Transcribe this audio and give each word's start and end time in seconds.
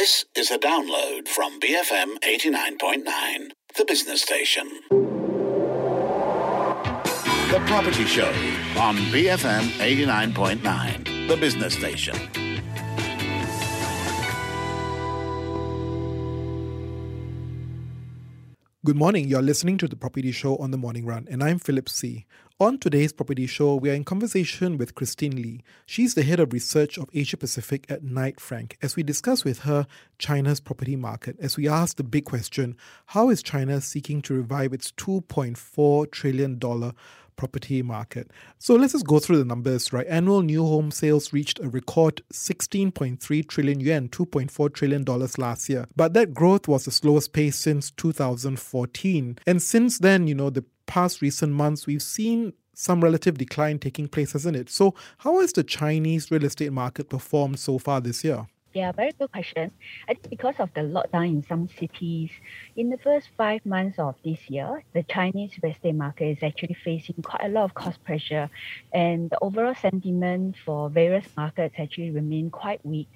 This 0.00 0.24
is 0.34 0.50
a 0.50 0.58
download 0.58 1.28
from 1.28 1.60
BFM 1.60 2.20
89.9, 2.20 3.50
the 3.76 3.84
business 3.84 4.22
station. 4.22 4.66
The 7.50 7.62
Property 7.66 8.06
Show 8.06 8.32
on 8.78 8.96
BFM 9.12 9.68
89.9, 9.78 11.28
the 11.28 11.36
business 11.36 11.74
station. 11.74 12.16
Good 18.86 18.96
morning. 18.96 19.28
You're 19.28 19.42
listening 19.42 19.76
to 19.76 19.86
the 19.86 19.96
Property 19.96 20.32
Show 20.32 20.56
on 20.56 20.70
the 20.70 20.78
Morning 20.78 21.04
Run, 21.04 21.28
and 21.30 21.44
I'm 21.44 21.58
Philip 21.58 21.90
See. 21.90 22.24
On 22.60 22.76
today's 22.76 23.14
Property 23.14 23.46
Show, 23.46 23.76
we 23.76 23.88
are 23.88 23.94
in 23.94 24.04
conversation 24.04 24.76
with 24.76 24.94
Christine 24.94 25.34
Lee. 25.34 25.64
She's 25.86 26.12
the 26.12 26.22
head 26.22 26.38
of 26.40 26.52
research 26.52 26.98
of 26.98 27.08
Asia 27.14 27.38
Pacific 27.38 27.86
at 27.88 28.04
Knight 28.04 28.38
Frank, 28.38 28.76
as 28.82 28.96
we 28.96 29.02
discuss 29.02 29.44
with 29.44 29.60
her 29.60 29.86
China's 30.18 30.60
property 30.60 30.94
market. 30.94 31.38
As 31.40 31.56
we 31.56 31.66
ask 31.66 31.96
the 31.96 32.04
big 32.04 32.26
question 32.26 32.76
how 33.06 33.30
is 33.30 33.42
China 33.42 33.80
seeking 33.80 34.20
to 34.20 34.34
revive 34.34 34.74
its 34.74 34.92
$2.4 34.92 36.10
trillion 36.10 36.60
property 37.36 37.80
market. 37.80 38.30
So 38.58 38.74
let's 38.74 38.92
just 38.92 39.06
go 39.06 39.18
through 39.20 39.38
the 39.38 39.46
numbers, 39.46 39.90
right? 39.94 40.06
Annual 40.06 40.42
new 40.42 40.62
home 40.62 40.90
sales 40.90 41.32
reached 41.32 41.60
a 41.60 41.68
record 41.70 42.20
16.3 42.30 43.48
trillion 43.48 43.80
yuan, 43.80 44.10
$2.4 44.10 44.74
trillion 44.74 45.04
last 45.38 45.70
year. 45.70 45.86
But 45.96 46.12
that 46.12 46.34
growth 46.34 46.68
was 46.68 46.84
the 46.84 46.90
slowest 46.90 47.32
pace 47.32 47.56
since 47.56 47.90
2014. 47.92 49.38
And 49.46 49.62
since 49.62 49.98
then, 50.00 50.26
you 50.26 50.34
know, 50.34 50.50
the 50.50 50.66
past 50.90 51.22
recent 51.22 51.52
months, 51.52 51.86
we've 51.86 52.02
seen 52.02 52.52
some 52.74 53.00
relative 53.00 53.38
decline 53.38 53.78
taking 53.78 54.08
place, 54.08 54.32
hasn't 54.32 54.56
it? 54.56 54.68
So, 54.68 54.96
how 55.18 55.40
has 55.40 55.52
the 55.52 55.62
Chinese 55.62 56.32
real 56.32 56.44
estate 56.44 56.72
market 56.72 57.08
performed 57.08 57.60
so 57.60 57.78
far 57.78 58.00
this 58.00 58.24
year? 58.24 58.48
Yeah, 58.72 58.92
very 58.92 59.10
good 59.18 59.32
question. 59.32 59.72
I 60.08 60.14
think 60.14 60.30
because 60.30 60.54
of 60.60 60.72
the 60.74 60.82
lockdown 60.82 61.26
in 61.26 61.42
some 61.42 61.68
cities, 61.76 62.30
in 62.76 62.88
the 62.88 62.98
first 62.98 63.28
five 63.36 63.66
months 63.66 63.98
of 63.98 64.14
this 64.24 64.38
year, 64.48 64.84
the 64.92 65.02
Chinese 65.02 65.50
real 65.60 65.72
estate 65.72 65.96
market 65.96 66.26
is 66.26 66.38
actually 66.44 66.76
facing 66.84 67.16
quite 67.20 67.42
a 67.46 67.48
lot 67.48 67.64
of 67.64 67.74
cost 67.74 68.02
pressure, 68.04 68.48
and 68.94 69.28
the 69.28 69.38
overall 69.42 69.74
sentiment 69.74 70.54
for 70.64 70.88
various 70.88 71.26
markets 71.36 71.74
actually 71.78 72.12
remain 72.12 72.48
quite 72.48 72.78
weak. 72.86 73.08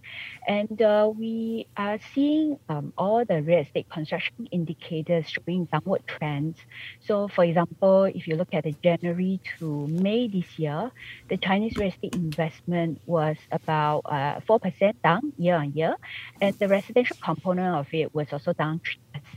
And 0.48 0.82
uh, 0.82 1.12
we 1.16 1.68
are 1.76 2.00
seeing 2.12 2.58
um, 2.68 2.92
all 2.98 3.24
the 3.24 3.40
real 3.40 3.60
estate 3.60 3.88
construction 3.88 4.48
indicators 4.50 5.26
showing 5.28 5.66
downward 5.66 6.02
trends. 6.08 6.58
So, 7.06 7.28
for 7.28 7.44
example, 7.44 8.04
if 8.04 8.26
you 8.26 8.34
look 8.34 8.52
at 8.52 8.64
the 8.64 8.74
January 8.82 9.40
to 9.60 9.86
May 9.86 10.26
this 10.26 10.58
year, 10.58 10.90
the 11.28 11.36
Chinese 11.36 11.76
real 11.76 11.90
estate 11.90 12.16
investment 12.16 13.00
was 13.06 13.36
about 13.52 14.00
uh, 14.06 14.40
4% 14.40 14.94
down 15.04 15.32
year 15.44 15.56
on 15.56 15.72
year, 15.74 15.94
and 16.40 16.58
the 16.58 16.68
residential 16.68 17.16
component 17.22 17.76
of 17.76 17.86
it 17.92 18.14
was 18.14 18.32
also 18.32 18.52
down 18.52 18.80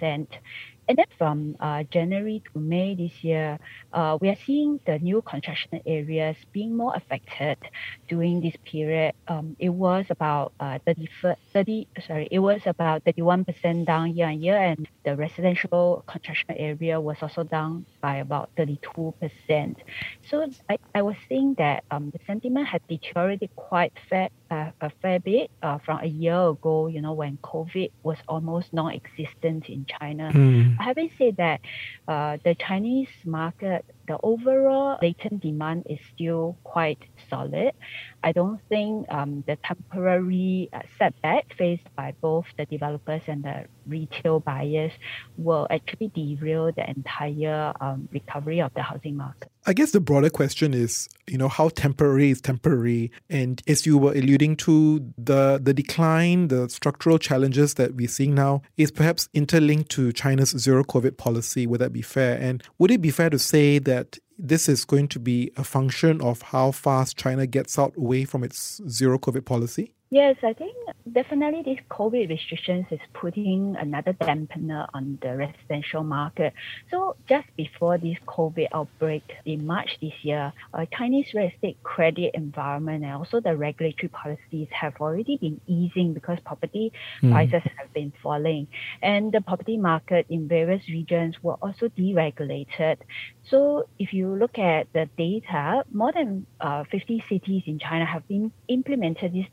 3%. 0.01 0.27
And 0.89 0.97
then 0.97 1.05
from 1.17 1.57
uh, 1.59 1.83
January 1.83 2.41
to 2.53 2.59
May 2.59 2.95
this 2.95 3.21
year, 3.21 3.59
uh, 3.91 4.17
we 4.21 4.29
are 4.29 4.37
seeing 4.45 4.79
the 4.85 4.97
new 4.99 5.21
construction 5.21 5.81
areas 5.85 6.37
being 6.53 6.77
more 6.77 6.95
affected 6.95 7.57
during 8.07 8.39
this 8.39 8.55
period. 8.63 9.13
Um, 9.27 9.57
it 9.59 9.69
was 9.69 10.05
about 10.09 10.53
uh, 10.61 10.79
30, 10.85 11.09
30, 11.51 11.87
sorry, 12.07 12.29
it 12.31 12.39
was 12.39 12.61
about 12.65 13.03
31% 13.03 13.85
down 13.85 14.15
year 14.15 14.27
on 14.27 14.41
year, 14.41 14.55
and 14.55 14.87
the 15.03 15.17
residential 15.17 16.05
construction 16.07 16.55
area 16.55 17.01
was 17.01 17.17
also 17.21 17.43
down 17.43 17.85
by 18.01 18.17
about 18.17 18.49
32%. 18.57 19.75
So 20.29 20.49
I, 20.69 20.77
I 20.93 21.01
was 21.01 21.15
saying 21.29 21.55
that 21.57 21.83
um, 21.91 22.11
the 22.11 22.19
sentiment 22.25 22.67
had 22.67 22.81
deteriorated 22.87 23.49
quite 23.55 23.93
fair, 24.09 24.29
uh, 24.51 24.71
a 24.81 24.91
fair 25.01 25.19
bit 25.19 25.49
uh, 25.61 25.79
from 25.79 25.99
a 26.01 26.07
year 26.07 26.49
ago, 26.49 26.87
you 26.87 27.01
know, 27.01 27.13
when 27.13 27.37
COVID 27.37 27.91
was 28.03 28.17
almost 28.27 28.73
non-existent 28.73 29.69
in 29.69 29.85
China. 29.85 30.31
Mm. 30.33 30.77
Having 30.77 31.11
said 31.17 31.37
that, 31.37 31.61
uh, 32.07 32.37
the 32.43 32.55
Chinese 32.55 33.09
market, 33.25 33.85
the 34.07 34.17
overall 34.23 34.97
latent 35.01 35.41
demand 35.41 35.83
is 35.89 35.99
still 36.13 36.57
quite 36.63 36.99
solid. 37.29 37.73
I 38.23 38.31
don't 38.31 38.59
think 38.69 39.05
um, 39.09 39.43
the 39.47 39.57
temporary 39.57 40.69
uh, 40.73 40.79
setback 40.97 41.53
faced 41.57 41.87
by 41.95 42.13
both 42.21 42.45
the 42.57 42.65
developers 42.65 43.21
and 43.27 43.43
the 43.43 43.65
retail 43.85 44.39
buyers 44.39 44.91
will 45.37 45.67
actually 45.69 46.07
derail 46.09 46.71
the 46.71 46.89
entire 46.89 47.73
um, 47.81 48.07
recovery 48.11 48.61
of 48.61 48.73
the 48.73 48.81
housing 48.81 49.17
market. 49.17 49.51
I 49.69 49.73
guess 49.73 49.91
the 49.91 49.99
broader 49.99 50.29
question 50.29 50.73
is, 50.73 51.09
you 51.27 51.37
know, 51.37 51.49
how 51.49 51.67
temporary 51.67 52.31
is 52.31 52.39
temporary? 52.39 53.11
And 53.29 53.61
as 53.67 53.85
you 53.85 53.97
were 53.97 54.13
alluding 54.13 54.55
to, 54.57 55.05
the 55.17 55.59
the 55.61 55.73
decline, 55.73 56.47
the 56.47 56.69
structural 56.69 57.19
challenges 57.19 57.73
that 57.73 57.93
we're 57.93 58.07
seeing 58.07 58.33
now 58.33 58.61
is 58.77 58.91
perhaps 58.91 59.27
interlinked 59.33 59.91
to 59.91 60.13
China's 60.13 60.51
zero 60.51 60.85
COVID 60.85 61.17
policy. 61.17 61.67
Would 61.67 61.81
that 61.81 61.91
be 61.91 62.01
fair? 62.01 62.39
And 62.39 62.63
would 62.79 62.91
it 62.91 63.01
be 63.01 63.11
fair 63.11 63.29
to 63.29 63.37
say 63.37 63.77
that 63.79 64.17
this 64.39 64.69
is 64.69 64.85
going 64.85 65.09
to 65.09 65.19
be 65.19 65.51
a 65.57 65.65
function 65.65 66.21
of 66.21 66.41
how 66.43 66.71
fast 66.71 67.17
China 67.17 67.45
gets 67.45 67.77
out 67.77 67.93
away 67.97 68.23
from 68.23 68.45
its 68.45 68.79
zero 68.87 69.19
COVID 69.19 69.43
policy? 69.43 69.91
Yes, 70.09 70.37
I 70.41 70.53
think 70.53 70.73
definitely 71.11 71.63
this 71.63 71.83
COVID 71.91 72.29
restrictions 72.29 72.85
is 72.91 72.99
putting 73.13 73.75
another 73.77 74.13
dampener 74.13 74.87
on 74.93 75.19
the 75.21 75.35
residential 75.35 76.01
market. 76.01 76.53
So 76.89 77.17
just 77.27 77.47
before 77.57 77.97
this 77.97 78.15
COVID 78.25 78.67
outbreak 78.73 79.23
in 79.43 79.67
March 79.67 79.97
this 80.01 80.13
year, 80.21 80.53
uh, 80.73 80.85
Chinese 80.97 81.33
real 81.33 81.49
estate 81.53 81.83
credit 81.83 82.31
environment 82.35 83.03
and 83.03 83.15
also 83.15 83.41
the 83.41 83.57
regulatory 83.57 84.07
policies 84.07 84.69
have 84.71 84.93
already 85.01 85.35
been 85.35 85.59
easing 85.67 86.13
because 86.13 86.39
property 86.45 86.93
mm. 87.21 87.33
prices 87.33 87.69
have 87.77 87.91
been 87.93 88.13
falling. 88.23 88.67
And 89.01 89.33
the 89.33 89.41
property 89.41 89.75
market 89.75 90.25
in 90.29 90.47
various 90.47 90.87
regions 90.87 91.35
were 91.43 91.55
also 91.55 91.89
deregulated. 91.89 92.95
So 93.49 93.89
if 93.99 94.13
you 94.13 94.33
look 94.35 94.57
at 94.57 94.87
the 94.93 95.09
data, 95.17 95.83
more 95.91 96.13
than 96.13 96.45
uh, 96.61 96.85
50 96.89 97.25
cities 97.29 97.63
in 97.65 97.79
China 97.79 98.05
have 98.05 98.25
been 98.29 98.53
implemented 98.69 99.33
these 99.33 99.47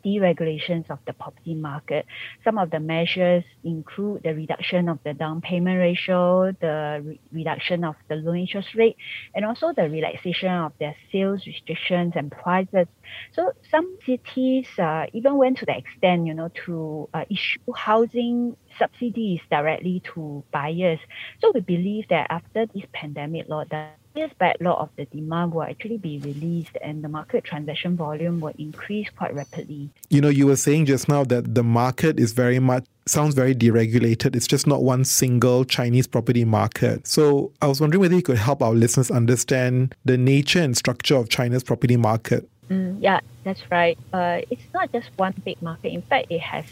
deregulations 0.44 0.90
of 0.90 0.98
the 1.06 1.12
property 1.12 1.54
market. 1.54 2.06
Some 2.44 2.58
of 2.58 2.70
the 2.70 2.80
measures 2.80 3.44
include 3.62 4.22
the 4.22 4.34
reduction 4.34 4.88
of 4.88 4.98
the 5.04 5.14
down 5.14 5.40
payment 5.40 5.78
ratio, 5.78 6.52
the 6.60 7.02
re- 7.04 7.20
reduction 7.32 7.84
of 7.84 7.96
the 8.08 8.16
loan 8.16 8.38
interest 8.38 8.74
rate, 8.74 8.96
and 9.34 9.44
also 9.44 9.72
the 9.72 9.88
relaxation 9.88 10.50
of 10.50 10.72
their 10.78 10.96
sales 11.10 11.46
restrictions 11.46 12.12
and 12.16 12.30
prices. 12.30 12.86
So 13.34 13.52
some 13.70 13.96
cities 14.06 14.66
uh, 14.78 15.06
even 15.12 15.36
went 15.36 15.58
to 15.58 15.66
the 15.66 15.76
extent, 15.76 16.26
you 16.26 16.34
know, 16.34 16.50
to 16.66 17.08
uh, 17.14 17.24
issue 17.30 17.72
housing 17.74 18.56
subsidies 18.78 19.40
directly 19.50 20.02
to 20.14 20.44
buyers. 20.52 20.98
So 21.40 21.52
we 21.54 21.60
believe 21.60 22.08
that 22.08 22.26
after 22.30 22.66
this 22.66 22.84
pandemic 22.92 23.48
lockdown, 23.48 23.90
this 24.14 24.30
backlog 24.38 24.80
of 24.80 24.90
the 24.96 25.04
demand 25.06 25.52
will 25.52 25.64
actually 25.64 25.98
be 25.98 26.18
released 26.20 26.76
and 26.82 27.02
the 27.02 27.08
market 27.08 27.44
transaction 27.44 27.96
volume 27.96 28.40
will 28.40 28.54
increase 28.58 29.08
quite 29.10 29.34
rapidly. 29.34 29.90
You 30.08 30.20
know, 30.20 30.28
you 30.28 30.46
were 30.46 30.56
saying 30.56 30.86
just 30.86 31.08
now 31.08 31.24
that 31.24 31.54
the 31.54 31.62
market 31.64 32.20
is 32.20 32.32
very 32.32 32.58
much 32.58 32.84
sounds 33.06 33.34
very 33.34 33.54
deregulated. 33.54 34.34
It's 34.34 34.46
just 34.46 34.66
not 34.66 34.82
one 34.82 35.04
single 35.04 35.64
Chinese 35.64 36.06
property 36.06 36.44
market. 36.44 37.06
So 37.06 37.52
I 37.60 37.66
was 37.66 37.80
wondering 37.80 38.00
whether 38.00 38.14
you 38.14 38.22
could 38.22 38.38
help 38.38 38.62
our 38.62 38.72
listeners 38.72 39.10
understand 39.10 39.94
the 40.04 40.16
nature 40.16 40.60
and 40.60 40.76
structure 40.76 41.16
of 41.16 41.28
China's 41.28 41.62
property 41.62 41.96
market. 41.96 42.48
Mm, 42.72 42.96
yeah, 43.00 43.20
that's 43.44 43.62
right. 43.70 43.98
Uh, 44.12 44.40
it's 44.50 44.64
not 44.72 44.90
just 44.92 45.10
one 45.16 45.34
big 45.44 45.56
market. 45.60 45.92
In 45.92 46.02
fact, 46.08 46.26
it 46.30 46.40
has 46.40 46.64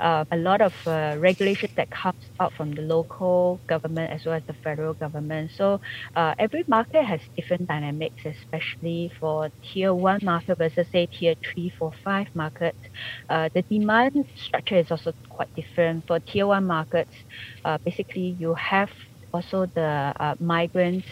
uh, 0.00 0.24
a 0.30 0.36
lot 0.36 0.62
of 0.62 0.72
uh, 0.86 1.16
regulations 1.18 1.72
that 1.76 1.90
comes 1.90 2.30
out 2.40 2.54
from 2.54 2.70
the 2.72 2.80
local 2.80 3.60
government 3.68 4.10
as 4.12 4.24
well 4.24 4.34
as 4.36 4.42
the 4.48 4.54
federal 4.64 4.94
government. 4.94 5.50
So 5.54 5.78
uh, 6.14 6.34
every 6.38 6.64
market 6.68 7.04
has 7.04 7.20
different 7.36 7.66
dynamics, 7.68 8.22
especially 8.24 9.12
for 9.20 9.50
tier 9.62 9.92
one 9.94 10.20
market 10.22 10.56
versus 10.58 10.88
say 10.90 11.06
tier 11.12 11.34
three, 11.44 11.70
four, 11.78 11.92
five 12.02 12.28
markets. 12.34 12.80
Uh, 13.28 13.50
the 13.54 13.62
demand 13.70 14.12
structure 14.36 14.76
is 14.76 14.90
also 14.90 15.12
quite 15.28 15.48
different. 15.54 16.04
For 16.06 16.18
tier 16.20 16.46
one 16.46 16.66
markets, 16.66 17.14
uh, 17.64 17.76
basically 17.84 18.36
you 18.38 18.54
have 18.54 18.90
also 19.34 19.66
the 19.74 20.14
migrants 20.40 21.08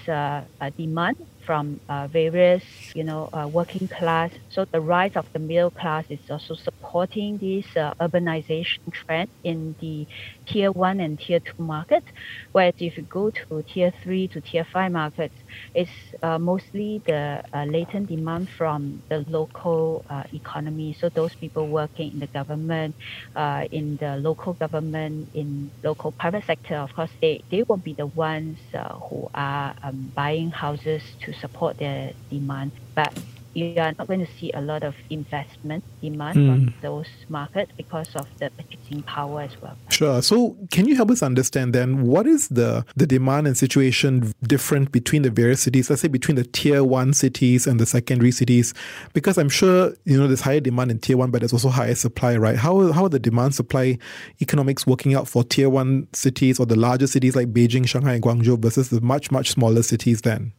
demand 0.79 1.17
from 1.47 1.81
uh, 1.89 2.07
various, 2.07 2.65
you 2.95 3.05
know, 3.05 3.29
uh, 3.33 3.49
working 3.49 3.89
class. 3.89 4.31
So 4.51 4.65
the 4.65 4.81
rise 4.81 5.17
of 5.17 5.27
the 5.33 5.39
middle 5.39 5.71
class 5.71 6.05
is 6.09 6.19
also 6.31 6.55
supporting 6.55 7.39
this 7.39 7.67
uh, 7.77 7.95
urbanization 8.01 8.81
trend 8.93 9.29
in 9.43 9.75
the 9.81 10.07
tier 10.47 10.73
one 10.73 11.01
and 11.01 11.19
tier 11.19 11.41
two 11.41 11.63
markets. 11.63 12.07
Whereas 12.53 12.75
if 12.79 12.97
you 12.97 13.03
go 13.05 13.31
to 13.31 13.63
tier 13.63 13.93
three 14.03 14.29
to 14.29 14.41
tier 14.41 14.65
five 14.65 14.93
markets, 14.93 15.35
it's 15.75 15.91
uh, 16.23 16.39
mostly 16.39 17.03
the 17.07 17.43
uh, 17.53 17.65
latent 17.65 18.09
demand 18.09 18.49
from 18.49 19.03
the 19.09 19.25
local 19.29 20.05
uh, 20.09 20.25
economy. 20.33 20.97
So 21.01 21.09
those 21.09 21.35
people 21.35 21.69
working 21.69 22.13
in 22.13 22.21
the 22.21 22.27
government, 22.27 22.95
in 23.71 23.97
the 23.97 24.17
local 24.17 24.53
government, 24.55 25.29
in 25.35 25.71
local 25.83 26.13
private 26.13 26.45
sector, 26.45 26.77
of 26.77 26.95
course, 26.95 27.11
they, 27.21 27.43
they 27.51 27.63
will 27.63 27.77
be 27.77 27.93
the 27.93 28.07
ones 28.07 28.59
who 29.11 29.31
are 29.35 29.75
um, 29.83 30.13
buying 30.15 30.51
houses 30.51 31.03
to 31.23 31.34
support 31.41 31.79
their 31.79 32.13
demand. 32.31 32.73
But 32.95 33.19
you 33.55 33.75
are 33.79 33.93
not 33.99 34.07
going 34.07 34.25
to 34.25 34.33
see 34.39 34.51
a 34.53 34.61
lot 34.61 34.83
of 34.83 34.95
investment 35.11 35.85
demand 36.01 36.37
mm. 36.37 36.47
from 36.47 36.75
those 36.83 37.07
markets 37.29 37.73
because 37.77 38.15
of 38.17 38.27
the 38.39 38.51
purchasing 38.51 39.03
power 39.03 39.43
as 39.43 39.61
well. 39.63 39.77
Sure. 39.89 40.21
So, 40.23 40.57
can 40.71 40.87
you 40.87 40.97
help 40.97 41.11
us 41.11 41.23
understand 41.23 41.73
then 41.73 42.03
what 42.03 42.27
is 42.27 42.49
the 42.49 42.85
the 42.97 43.07
demand 43.07 43.47
and 43.47 43.57
situation 43.57 44.33
different 44.43 44.93
between 44.93 45.23
the 45.23 45.31
various 45.31 45.61
cities? 45.61 45.89
Let's 45.89 46.03
say 46.03 46.09
between 46.09 46.37
the 46.37 46.45
tier 46.45 46.85
one 46.85 47.15
cities 47.15 47.67
and 47.67 47.79
the 47.79 47.87
secondary 47.87 48.33
cities, 48.33 48.75
because 49.13 49.39
I'm 49.39 49.49
sure 49.49 49.95
you 50.05 50.19
know 50.19 50.27
there's 50.27 50.41
higher 50.41 50.61
demand 50.61 50.91
in 50.91 50.99
tier 50.99 51.17
one, 51.17 51.31
but 51.31 51.41
there's 51.41 51.53
also 51.53 51.69
higher 51.69 51.95
supply, 51.95 52.37
right? 52.37 52.57
How 52.57 52.93
how 52.93 53.05
are 53.05 53.09
the 53.11 53.21
demand 53.21 53.55
supply 53.55 53.99
economics 54.43 54.87
working 54.87 55.15
out 55.15 55.29
for 55.29 55.45
tier 55.45 55.71
one 55.71 56.09
cities 56.13 56.59
or 56.59 56.67
the 56.67 56.77
larger 56.77 57.07
cities 57.07 57.37
like 57.37 57.53
Beijing, 57.53 57.87
Shanghai, 57.87 58.15
and 58.15 58.23
Guangzhou 58.23 58.59
versus 58.59 58.91
the 58.91 59.01
much 59.01 59.31
much 59.31 59.51
smaller 59.51 59.83
cities 59.83 60.23
then? 60.23 60.53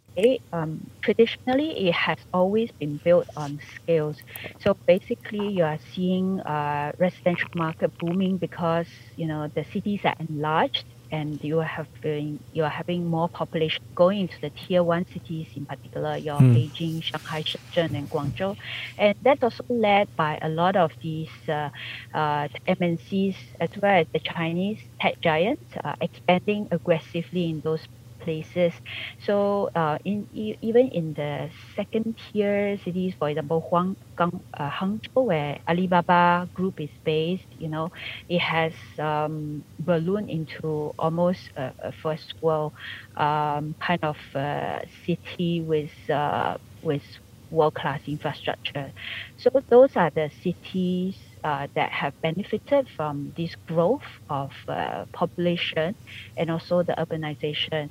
Um, 0.53 0.89
traditionally 1.01 1.87
it 1.87 1.93
has 1.93 2.17
always 2.33 2.71
been 2.71 2.97
built 3.03 3.27
on 3.35 3.59
scales. 3.75 4.17
So 4.61 4.73
basically, 4.73 5.49
you 5.49 5.63
are 5.63 5.79
seeing 5.93 6.39
uh, 6.41 6.91
residential 6.97 7.49
market 7.55 7.97
booming 7.97 8.37
because 8.37 8.87
you 9.15 9.27
know 9.27 9.47
the 9.47 9.65
cities 9.65 10.01
are 10.03 10.15
enlarged 10.19 10.85
and 11.11 11.43
you 11.43 11.57
have 11.59 11.87
been 12.01 12.39
you 12.53 12.63
are 12.63 12.69
having 12.69 13.05
more 13.05 13.29
population 13.29 13.83
going 13.93 14.21
into 14.21 14.39
the 14.41 14.49
tier 14.49 14.83
one 14.83 15.05
cities 15.05 15.47
in 15.55 15.65
particular, 15.65 16.17
your 16.17 16.39
mm. 16.39 16.53
Beijing, 16.55 17.03
Shanghai, 17.03 17.43
Shenzhen, 17.43 17.93
and 17.95 18.09
Guangzhou, 18.09 18.57
and 18.97 19.15
that's 19.21 19.43
also 19.43 19.63
led 19.69 20.13
by 20.15 20.39
a 20.41 20.49
lot 20.49 20.75
of 20.75 20.91
these 21.01 21.29
uh, 21.47 21.69
uh, 22.13 22.47
MNCs 22.67 23.35
as 23.59 23.69
well 23.81 24.01
as 24.01 24.07
the 24.13 24.19
Chinese 24.19 24.79
tech 24.99 25.19
giants 25.21 25.63
uh, 25.83 25.95
expanding 26.01 26.67
aggressively 26.71 27.49
in 27.49 27.61
those 27.61 27.87
places. 28.25 28.73
So 29.21 29.69
uh, 29.75 29.99
in 30.05 30.27
even 30.33 30.89
in 30.89 31.13
the 31.13 31.51
second 31.77 32.17
tier 32.33 32.77
cities, 32.83 33.15
for 33.19 33.29
example, 33.29 33.61
Huang, 33.69 33.97
Gang, 34.17 34.41
uh, 34.57 34.69
Hangzhou, 34.71 35.25
where 35.29 35.59
Alibaba 35.69 36.49
Group 36.55 36.81
is 36.81 36.91
based, 37.05 37.47
you 37.57 37.69
know, 37.69 37.89
it 38.29 38.39
has 38.41 38.73
um, 38.99 39.63
ballooned 39.79 40.29
into 40.29 40.93
almost 40.99 41.51
a, 41.57 41.73
a 41.83 41.93
first 41.93 42.33
world 42.41 42.73
um, 43.17 43.75
kind 43.81 43.99
of 44.03 44.17
uh, 44.35 44.79
city 45.05 45.61
with 45.61 45.91
uh, 46.11 46.57
with 46.81 47.03
world 47.49 47.73
class 47.75 48.01
infrastructure. 48.07 48.91
So 49.37 49.49
those 49.69 49.95
are 49.95 50.11
the 50.15 50.31
cities 50.43 51.17
uh, 51.45 51.67
that 51.75 51.91
have 51.91 52.19
benefited 52.23 52.89
from 52.89 53.31
this 53.37 53.55
growth 53.67 54.09
of 54.31 54.51
uh, 54.67 55.05
population 55.13 55.93
and 56.35 56.49
also 56.49 56.81
the 56.81 56.93
urbanization. 56.93 57.89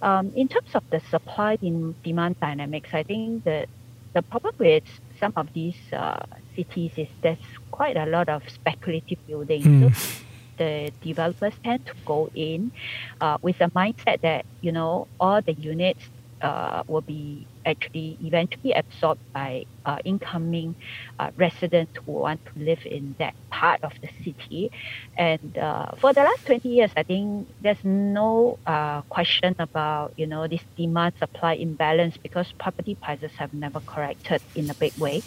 Um, 0.00 0.32
in 0.36 0.46
terms 0.46 0.70
of 0.74 0.84
the 0.90 1.00
supply 1.10 1.58
and 1.60 2.00
demand 2.04 2.38
dynamics, 2.38 2.90
I 2.92 3.02
think 3.02 3.42
that 3.42 3.68
the 4.14 4.22
problem 4.22 4.54
with 4.58 4.84
some 5.18 5.32
of 5.36 5.52
these 5.52 5.80
uh, 5.92 6.24
cities 6.54 6.92
is 6.96 7.08
there's 7.22 7.38
quite 7.72 7.96
a 7.96 8.06
lot 8.06 8.28
of 8.28 8.48
speculative 8.48 9.18
building. 9.26 9.62
Mm. 9.62 9.94
So 9.94 10.24
the 10.58 10.92
developers 11.02 11.54
tend 11.64 11.84
to 11.86 11.94
go 12.06 12.30
in 12.36 12.70
uh, 13.20 13.38
with 13.42 13.60
a 13.60 13.68
mindset 13.70 14.20
that 14.20 14.46
you 14.60 14.70
know 14.70 15.08
all 15.18 15.42
the 15.42 15.54
units 15.54 16.04
uh, 16.42 16.82
will 16.86 17.00
be 17.00 17.46
actually 17.64 18.18
eventually 18.22 18.72
absorbed 18.72 19.20
by 19.32 19.64
uh, 19.86 19.98
incoming 20.04 20.74
uh, 21.18 21.30
residents 21.36 21.92
who 22.04 22.12
want 22.12 22.40
to 22.44 22.52
live 22.56 22.84
in 22.84 23.14
that 23.18 23.34
part 23.50 23.82
of 23.82 23.92
the 24.00 24.08
city. 24.24 24.70
And 25.16 25.56
uh, 25.56 25.92
for 25.98 26.12
the 26.12 26.22
last 26.22 26.46
20 26.46 26.68
years, 26.68 26.90
I 26.96 27.02
think 27.02 27.48
there's 27.60 27.82
no 27.84 28.58
uh, 28.66 29.02
question 29.02 29.54
about, 29.58 30.14
you 30.16 30.26
know, 30.26 30.46
this 30.48 30.62
demand 30.76 31.14
supply 31.18 31.54
imbalance 31.54 32.16
because 32.16 32.52
property 32.58 32.94
prices 32.94 33.32
have 33.38 33.54
never 33.54 33.80
corrected 33.80 34.42
in 34.54 34.68
a 34.70 34.74
big 34.74 34.96
way. 34.98 35.22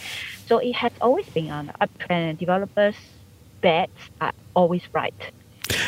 So 0.47 0.57
it 0.57 0.73
has 0.73 0.91
always 1.01 1.27
been 1.29 1.49
on 1.51 1.67
the 1.67 1.73
uptrend 1.73 2.39
developers' 2.39 2.95
bets 3.61 3.91
are 4.21 4.33
always 4.53 4.83
right. 4.93 5.13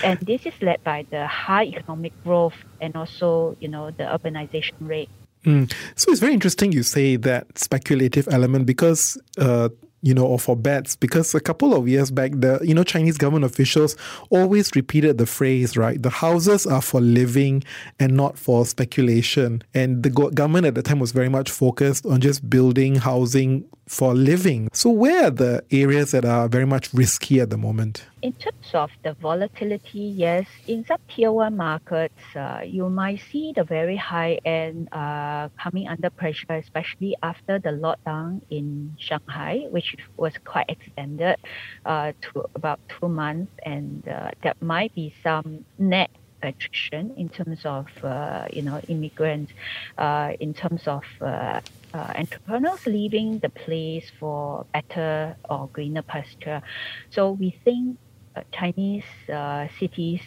And 0.03 0.19
this 0.19 0.45
is 0.45 0.53
led 0.61 0.83
by 0.83 1.05
the 1.09 1.27
high 1.27 1.65
economic 1.65 2.13
growth 2.23 2.55
and 2.81 2.95
also, 2.95 3.55
you 3.59 3.67
know, 3.67 3.91
the 3.91 4.03
urbanization 4.03 4.73
rate 4.81 5.09
Mm. 5.47 5.73
So 5.95 6.11
it's 6.11 6.19
very 6.19 6.33
interesting 6.33 6.73
you 6.73 6.83
say 6.83 7.15
that 7.15 7.57
speculative 7.57 8.27
element 8.29 8.65
because 8.65 9.17
uh, 9.37 9.69
you 10.03 10.13
know, 10.13 10.25
or 10.25 10.39
for 10.39 10.55
bets, 10.55 10.95
because 10.95 11.33
a 11.33 11.39
couple 11.39 11.73
of 11.73 11.87
years 11.87 12.11
back, 12.11 12.31
the 12.35 12.59
you 12.61 12.73
know 12.73 12.83
Chinese 12.83 13.17
government 13.17 13.45
officials 13.45 13.95
always 14.29 14.75
repeated 14.75 15.17
the 15.17 15.25
phrase, 15.25 15.75
right? 15.75 16.01
The 16.01 16.09
houses 16.09 16.67
are 16.67 16.81
for 16.81 17.01
living 17.01 17.63
and 17.99 18.15
not 18.15 18.37
for 18.37 18.65
speculation. 18.65 19.63
And 19.73 20.03
the 20.03 20.09
government 20.09 20.67
at 20.67 20.75
the 20.75 20.83
time 20.83 20.99
was 20.99 21.11
very 21.11 21.29
much 21.29 21.49
focused 21.49 22.05
on 22.05 22.21
just 22.21 22.47
building 22.47 22.95
housing 22.95 23.65
for 23.87 24.13
living. 24.13 24.69
So, 24.73 24.89
where 24.89 25.25
are 25.25 25.31
the 25.31 25.63
areas 25.71 26.11
that 26.11 26.25
are 26.25 26.47
very 26.47 26.65
much 26.65 26.93
risky 26.93 27.39
at 27.39 27.49
the 27.49 27.57
moment? 27.57 28.05
In 28.21 28.33
terms 28.33 28.73
of 28.73 28.91
the 29.03 29.13
volatility, 29.13 29.99
yes, 29.99 30.45
in 30.67 30.85
some 30.85 30.99
tier 31.07 31.31
one 31.31 31.55
markets, 31.55 32.19
uh, 32.35 32.61
you 32.65 32.89
might 32.89 33.21
see 33.31 33.53
the 33.55 33.63
very 33.63 33.95
high 33.95 34.39
end 34.43 34.89
uh, 34.91 35.49
coming 35.61 35.87
under 35.87 36.09
pressure, 36.09 36.53
especially 36.53 37.15
after 37.23 37.59
the 37.59 37.69
lockdown 37.69 38.41
in 38.49 38.95
Shanghai, 38.99 39.65
which 39.69 39.95
was 40.17 40.33
quite 40.43 40.69
extended 40.69 41.37
uh, 41.85 42.11
to 42.21 42.45
about 42.55 42.79
two 42.89 43.07
months, 43.07 43.51
and 43.63 44.07
uh, 44.07 44.31
there 44.43 44.55
might 44.61 44.93
be 44.93 45.13
some 45.23 45.63
net 45.77 46.09
attrition 46.41 47.13
in 47.17 47.29
terms 47.29 47.59
of 47.65 47.87
uh, 48.03 48.45
you 48.51 48.61
know 48.61 48.79
immigrants, 48.87 49.51
uh, 49.97 50.33
in 50.39 50.53
terms 50.53 50.87
of 50.87 51.03
uh, 51.21 51.61
uh, 51.93 52.13
entrepreneurs 52.15 52.85
leaving 52.85 53.39
the 53.39 53.49
place 53.49 54.11
for 54.19 54.65
better 54.73 55.35
or 55.49 55.69
greener 55.73 56.01
pasture. 56.01 56.61
So 57.09 57.31
we 57.31 57.59
think 57.63 57.97
uh, 58.35 58.41
Chinese 58.51 59.03
uh, 59.31 59.67
cities, 59.79 60.21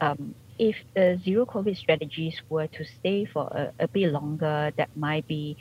um, 0.00 0.34
if 0.58 0.76
the 0.94 1.20
zero 1.24 1.46
COVID 1.46 1.76
strategies 1.76 2.40
were 2.48 2.68
to 2.68 2.84
stay 2.84 3.24
for 3.24 3.46
a, 3.48 3.84
a 3.84 3.88
bit 3.88 4.12
longer, 4.12 4.72
that 4.76 4.96
might 4.96 5.26
be 5.26 5.56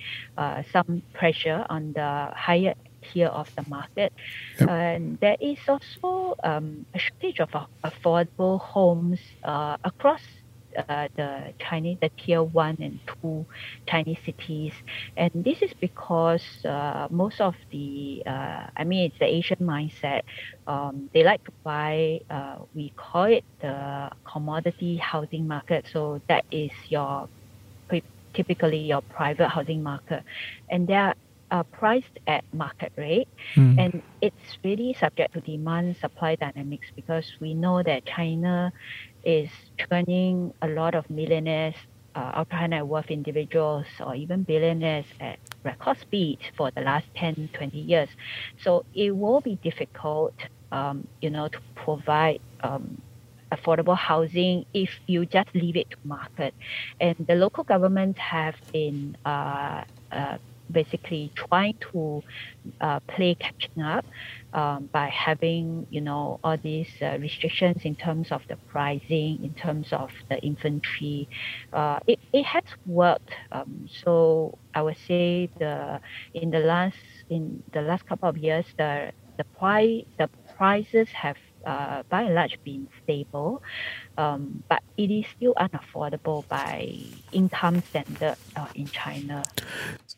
some 0.72 1.02
pressure 1.14 1.66
on 1.70 1.94
the 1.94 2.30
higher 2.36 2.76
tier 3.04 3.28
of 3.28 3.50
the 3.56 3.64
market. 3.70 4.14
Yep. 4.60 4.70
And 4.70 5.20
there 5.20 5.38
is 5.40 5.60
also 5.68 6.36
um, 6.44 6.86
a 6.94 7.00
shortage 7.00 7.40
of 7.40 7.50
affordable 7.84 8.60
homes 8.60 9.20
uh, 9.44 9.78
across 9.84 10.22
uh, 10.78 11.08
the 11.16 11.54
Chinese, 11.60 11.98
the 12.02 12.10
tier 12.10 12.42
one 12.42 12.78
and 12.82 13.00
two 13.06 13.46
Chinese 13.88 14.18
cities, 14.26 14.74
and 15.16 15.32
this 15.36 15.62
is 15.62 15.72
because 15.80 16.44
uh, 16.66 17.08
most 17.12 17.40
of 17.42 17.56
the, 17.72 18.24
uh, 18.26 18.68
I 18.76 18.84
mean, 18.84 19.06
it's 19.06 19.20
the 19.20 19.26
Asian 19.26 19.60
mindset. 19.60 20.22
Um, 20.68 21.10
they 21.14 21.24
like 21.24 21.44
to 21.46 21.52
buy. 21.64 22.22
Uh, 22.30 22.58
we 22.74 22.92
call 22.96 23.26
it 23.26 23.44
the 23.62 24.10
commodity 24.26 24.98
housing 24.98 25.48
market. 25.48 25.86
So 25.92 26.22
that 26.28 26.46
is 26.52 26.72
your 26.90 27.30
typically 28.34 28.80
your 28.80 29.02
private 29.02 29.50
housing 29.50 29.84
market, 29.84 30.24
and 30.70 30.88
there 30.88 31.02
are 31.02 31.16
uh, 31.54 31.62
priced 31.62 32.18
at 32.26 32.44
market 32.52 32.92
rate, 32.98 33.28
mm. 33.54 33.78
and 33.78 34.02
it's 34.22 34.58
really 34.64 34.96
subject 35.00 35.36
to 35.36 35.42
demand 35.42 35.96
supply 35.98 36.36
dynamics 36.36 36.88
because 36.96 37.32
we 37.40 37.54
know 37.54 37.84
that 37.84 38.04
China 38.06 38.74
is 39.24 39.50
turning 39.78 40.52
a 40.64 40.68
lot 40.68 40.96
of 40.96 41.08
millionaires, 41.12 41.76
uh, 42.16 42.32
ultra 42.38 42.58
high 42.58 42.68
net 42.68 42.88
worth 42.88 43.12
individuals, 43.12 43.86
or 44.04 44.16
even 44.16 44.42
billionaires 44.42 45.06
at 45.20 45.38
record 45.64 46.00
speed 46.00 46.40
for 46.58 46.72
the 46.72 46.82
last 46.82 47.06
10, 47.16 47.50
20 47.54 47.78
years. 47.78 48.10
So 48.64 48.84
it 48.96 49.16
will 49.16 49.40
be 49.40 49.56
difficult, 49.58 50.34
um, 50.72 51.08
you 51.22 51.30
know, 51.30 51.50
to 51.50 51.60
provide 51.76 52.42
um, 52.62 53.00
affordable 53.52 53.96
housing 53.96 54.66
if 54.74 54.90
you 55.06 55.28
just 55.28 55.50
leave 55.54 55.78
it 55.78 55.92
to 55.92 55.98
market. 56.04 56.56
And 57.00 57.16
the 57.28 57.36
local 57.36 57.64
governments 57.64 58.20
have 58.20 58.56
been 58.72 59.16
uh, 59.24 59.84
uh, 60.12 60.38
basically 60.72 61.32
trying 61.36 61.76
to 61.92 62.24
uh, 62.82 63.00
play 63.02 63.36
catching 63.36 63.82
up 63.82 64.06
um, 64.54 64.90
by 64.92 65.08
having 65.08 65.88
you 65.90 66.02
know 66.02 66.40
all 66.44 66.58
these 66.58 66.90
uh, 67.02 67.18
restrictions 67.20 67.82
in 67.84 67.96
terms 67.96 68.32
of 68.32 68.42
the 68.48 68.56
pricing, 68.70 69.44
in 69.44 69.54
terms 69.56 69.88
of 69.92 70.12
the 70.30 70.44
inventory. 70.44 71.28
Uh, 71.72 72.00
it, 72.08 72.20
it 72.32 72.46
has 72.46 72.64
worked. 72.86 73.32
Um, 73.52 73.88
so 74.04 74.58
I 74.74 74.82
would 74.82 74.98
say 75.08 75.50
the 75.60 76.00
in 76.34 76.52
the 76.52 76.60
last 76.60 76.98
in 77.30 77.64
the 77.74 77.82
last 77.82 78.06
couple 78.06 78.30
of 78.30 78.38
years 78.38 78.66
the 78.78 79.12
the 79.38 79.44
price 79.44 80.04
the 80.18 80.30
prices 80.56 81.10
have 81.10 81.38
uh, 81.66 82.04
by 82.10 82.24
and 82.24 82.36
large 82.36 82.60
been 82.64 82.88
stable, 83.04 83.62
um, 84.18 84.64
but 84.70 84.84
it 84.98 85.10
is 85.10 85.26
still 85.36 85.54
unaffordable 85.56 86.48
by 86.48 86.94
income 87.32 87.82
standard 87.90 88.36
uh, 88.56 88.68
in 88.76 88.86
China. 88.88 89.44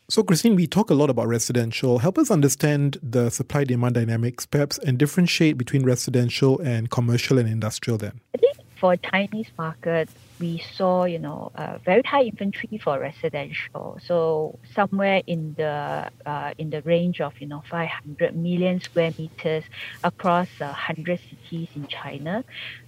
So, 0.07 0.21
Christine, 0.21 0.55
we 0.55 0.67
talk 0.67 0.91
a 0.91 0.93
lot 0.93 1.09
about 1.09 1.27
residential. 1.27 1.97
Help 1.97 2.19
us 2.19 2.29
understand 2.29 3.00
the 3.01 3.31
supply 3.31 3.63
demand 3.63 3.95
dynamics, 3.95 4.45
perhaps, 4.45 4.77
and 4.77 5.00
differentiate 5.00 5.57
between 5.57 5.83
residential 5.83 6.59
and 6.59 6.91
commercial 6.91 7.39
and 7.39 7.50
industrial 7.50 7.97
then. 7.97 8.21
I 8.35 8.38
think 8.38 8.55
for 8.75 8.95
Chinese 8.97 9.47
market, 9.57 10.09
we 10.39 10.63
saw, 10.75 11.05
you 11.05 11.17
know, 11.17 11.51
a 11.55 11.79
very 11.79 12.03
high 12.03 12.25
inventory 12.25 12.77
for 12.77 13.00
residential. 13.00 13.97
So 14.05 14.59
somewhere 14.75 15.24
in 15.25 15.55
the 15.55 16.12
uh, 16.24 16.53
in 16.59 16.69
the 16.69 16.83
range 16.83 17.19
of, 17.19 17.33
you 17.41 17.47
know, 17.47 17.63
500 17.67 18.35
million 18.35 18.81
square 18.81 19.12
meters 19.17 19.63
across 20.03 20.50
uh, 20.62 20.65
100 20.65 21.19
cities 21.19 21.69
in 21.75 21.88
China. 21.88 22.43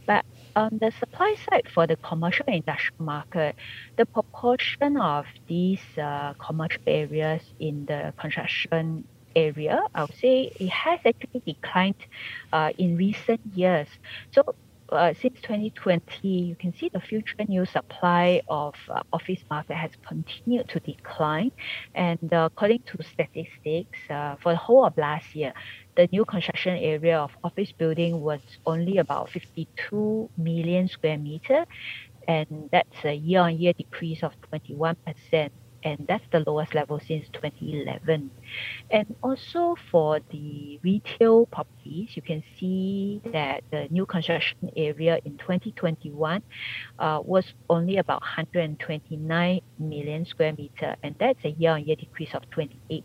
But 0.05 0.24
on 0.57 0.79
the 0.81 0.91
supply 0.99 1.35
side 1.47 1.67
for 1.73 1.85
the 1.85 1.95
commercial 1.97 2.45
industrial 2.47 3.05
market, 3.05 3.55
the 3.95 4.05
proportion 4.05 4.97
of 4.97 5.25
these 5.47 5.85
uh, 6.01 6.33
commercial 6.33 6.81
areas 6.87 7.43
in 7.59 7.85
the 7.85 8.11
construction 8.17 9.03
area, 9.35 9.79
I 9.93 10.01
would 10.01 10.15
say 10.15 10.51
it 10.59 10.69
has 10.69 10.99
actually 11.05 11.41
declined 11.45 12.01
uh, 12.51 12.71
in 12.79 12.97
recent 12.97 13.41
years. 13.53 13.87
So 14.31 14.55
uh, 14.89 15.13
since 15.13 15.39
2020, 15.41 16.27
you 16.27 16.56
can 16.56 16.74
see 16.74 16.89
the 16.89 17.00
future 17.00 17.36
new 17.48 17.65
supply 17.65 18.41
of 18.48 18.75
uh, 18.89 19.01
office 19.12 19.39
market 19.50 19.75
has 19.75 19.91
continued 20.08 20.70
to 20.70 20.79
decline. 20.79 21.51
And 21.96 22.34
uh, 22.34 22.50
according 22.51 22.84
to 22.88 23.03
statistics, 23.03 24.00
uh, 24.10 24.36
for 24.41 24.53
the 24.53 24.58
whole 24.58 24.86
of 24.86 24.98
last 24.98 25.36
year, 25.36 25.53
the 25.96 26.08
new 26.12 26.25
construction 26.25 26.77
area 26.77 27.20
of 27.20 27.32
office 27.44 27.72
building 27.72 28.22
was 28.22 28.41
only 28.65 28.98
about 28.98 29.29
52 29.29 30.29
million 30.38 30.88
square 30.88 31.17
meter. 31.17 31.65
And 32.27 32.70
that's 32.72 33.06
a 33.06 33.13
year-on-year 33.13 33.74
decrease 33.74 34.22
of 34.24 34.34
21% 34.51 35.50
and 35.88 36.06
that's 36.06 36.25
the 36.32 36.44
lowest 36.46 36.75
level 36.75 37.00
since 37.00 37.25
2011. 37.32 38.29
And 38.91 39.15
also 39.24 39.77
for 39.89 40.20
the 40.32 40.79
retail 40.84 41.46
properties, 41.46 42.10
you 42.15 42.22
can 42.22 42.44
see 42.60 43.22
that 43.32 43.63
the 43.72 43.88
new 43.89 44.06
construction 44.06 44.70
area 44.75 45.20
in 45.24 45.38
2021 45.38 46.44
uh, 47.00 47.22
was 47.24 47.46
only 47.70 47.98
about 47.98 48.22
129 48.22 49.62
million 49.79 50.25
square 50.25 50.53
meter, 50.58 50.98
and 51.03 51.15
that's 51.20 51.44
a 51.46 51.51
year-on-year 51.51 51.96
decrease 51.96 52.34
of 52.34 52.44
28%. 52.50 53.03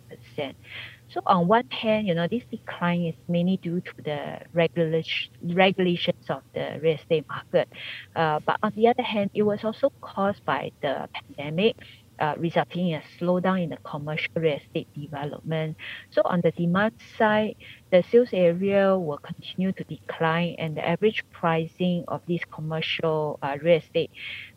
So 1.12 1.20
on 1.26 1.46
one 1.46 1.68
hand, 1.68 2.08
you 2.08 2.14
know, 2.14 2.26
this 2.26 2.42
decline 2.50 3.02
is 3.04 3.14
mainly 3.28 3.58
due 3.58 3.80
to 3.82 3.92
the 4.02 4.40
regulation, 4.54 5.30
regulations 5.42 6.24
of 6.30 6.42
the 6.54 6.80
real 6.82 6.96
estate 6.96 7.26
market. 7.28 7.68
Uh, 8.16 8.40
but 8.40 8.56
on 8.62 8.72
the 8.74 8.88
other 8.88 9.02
hand, 9.02 9.30
it 9.34 9.42
was 9.42 9.62
also 9.62 9.92
caused 10.00 10.42
by 10.46 10.72
the 10.80 11.08
pandemic 11.12 11.76
uh, 12.18 12.34
resulting 12.38 12.90
in 12.90 13.00
a 13.00 13.02
slowdown 13.18 13.62
in 13.62 13.70
the 13.70 13.76
commercial 13.78 14.32
real 14.36 14.58
estate 14.58 14.88
development. 14.94 15.76
So 16.10 16.22
on 16.24 16.40
the 16.40 16.50
demand 16.52 16.94
side, 17.18 17.56
the 17.90 18.04
sales 18.10 18.28
area 18.32 18.96
will 18.96 19.18
continue 19.18 19.72
to 19.72 19.84
decline 19.84 20.56
and 20.58 20.76
the 20.76 20.86
average 20.86 21.24
pricing 21.32 22.04
of 22.08 22.20
these 22.26 22.42
commercial 22.50 23.38
uh, 23.42 23.58
real 23.62 23.78
estate 23.78 24.10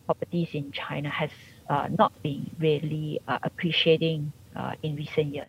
properties 0.06 0.50
in 0.54 0.72
China 0.72 1.10
has 1.10 1.32
uh, 1.70 1.88
not 1.98 2.12
been 2.22 2.50
really 2.60 3.20
uh, 3.28 3.40
appreciating 3.44 4.32
uh, 4.56 4.74
in 4.84 4.96
recent 4.96 5.34
years. 5.34 5.48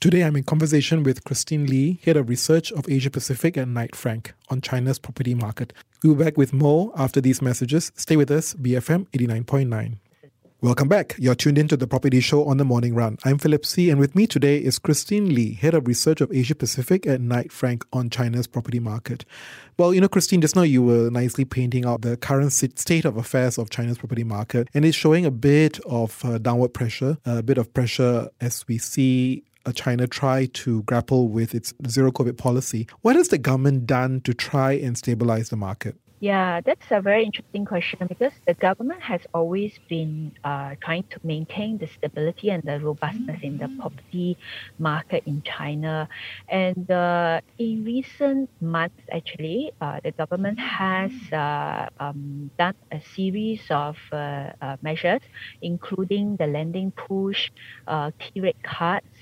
Today, 0.00 0.22
I'm 0.22 0.36
in 0.36 0.44
conversation 0.44 1.02
with 1.02 1.24
Christine 1.24 1.66
Lee, 1.66 1.98
Head 2.04 2.16
of 2.16 2.28
Research 2.28 2.70
of 2.70 2.88
Asia 2.88 3.10
Pacific 3.10 3.56
at 3.56 3.66
Knight 3.66 3.96
Frank 3.96 4.32
on 4.48 4.60
China's 4.60 4.96
property 4.96 5.34
market. 5.34 5.72
We'll 6.04 6.14
be 6.14 6.22
back 6.22 6.36
with 6.36 6.52
more 6.52 6.92
after 6.96 7.20
these 7.20 7.42
messages. 7.42 7.90
Stay 7.96 8.16
with 8.16 8.30
us, 8.30 8.54
BFM 8.54 9.08
89.9. 9.08 9.96
Welcome 10.60 10.88
back. 10.88 11.14
You're 11.18 11.36
tuned 11.36 11.56
into 11.56 11.76
the 11.76 11.86
Property 11.86 12.18
Show 12.18 12.44
on 12.48 12.56
the 12.56 12.64
Morning 12.64 12.92
Run. 12.92 13.16
I'm 13.24 13.38
Philip 13.38 13.64
See, 13.64 13.90
and 13.90 14.00
with 14.00 14.16
me 14.16 14.26
today 14.26 14.58
is 14.58 14.80
Christine 14.80 15.32
Lee, 15.32 15.52
Head 15.54 15.72
of 15.72 15.86
Research 15.86 16.20
of 16.20 16.32
Asia 16.32 16.56
Pacific 16.56 17.06
at 17.06 17.20
Knight 17.20 17.52
Frank 17.52 17.86
on 17.92 18.10
China's 18.10 18.48
property 18.48 18.80
market. 18.80 19.24
Well, 19.76 19.94
you 19.94 20.00
know, 20.00 20.08
Christine, 20.08 20.40
just 20.40 20.56
now 20.56 20.62
you 20.62 20.82
were 20.82 21.10
nicely 21.10 21.44
painting 21.44 21.86
out 21.86 22.02
the 22.02 22.16
current 22.16 22.52
state 22.52 23.04
of 23.04 23.16
affairs 23.16 23.56
of 23.56 23.70
China's 23.70 23.98
property 23.98 24.24
market, 24.24 24.68
and 24.74 24.84
it's 24.84 24.96
showing 24.96 25.24
a 25.24 25.30
bit 25.30 25.78
of 25.86 26.24
uh, 26.24 26.38
downward 26.38 26.74
pressure, 26.74 27.18
a 27.24 27.40
bit 27.40 27.56
of 27.56 27.72
pressure 27.72 28.28
as 28.40 28.66
we 28.66 28.78
see 28.78 29.44
China 29.76 30.08
try 30.08 30.46
to 30.54 30.82
grapple 30.82 31.28
with 31.28 31.54
its 31.54 31.72
zero 31.86 32.10
COVID 32.10 32.36
policy. 32.36 32.88
What 33.02 33.14
has 33.14 33.28
the 33.28 33.38
government 33.38 33.86
done 33.86 34.22
to 34.22 34.34
try 34.34 34.72
and 34.72 34.98
stabilize 34.98 35.50
the 35.50 35.56
market? 35.56 35.96
Yeah, 36.20 36.60
that's 36.64 36.86
a 36.90 37.00
very 37.00 37.24
interesting 37.24 37.64
question 37.64 38.06
because 38.08 38.32
the 38.46 38.54
government 38.54 39.02
has 39.02 39.20
always 39.34 39.78
been 39.88 40.32
uh, 40.44 40.74
trying 40.82 41.04
to 41.10 41.18
maintain 41.22 41.78
the 41.78 41.86
stability 41.86 42.50
and 42.50 42.62
the 42.64 42.80
robustness 42.80 43.38
in 43.42 43.58
the 43.58 43.68
property 43.78 44.36
market 44.78 45.22
in 45.26 45.42
China. 45.42 46.08
And 46.48 46.90
uh, 46.90 47.40
in 47.58 47.84
recent 47.84 48.50
months, 48.60 49.02
actually, 49.12 49.72
uh, 49.80 50.00
the 50.02 50.12
government 50.12 50.58
has 50.60 51.12
uh, 51.32 51.86
um, 52.00 52.50
done 52.58 52.74
a 52.90 53.00
series 53.00 53.62
of 53.70 53.96
uh, 54.12 54.50
uh, 54.60 54.76
measures, 54.82 55.22
including 55.62 56.36
the 56.36 56.46
lending 56.46 56.92
push, 56.92 57.50
key 58.18 58.40
rate 58.40 58.62
cuts, 58.64 59.17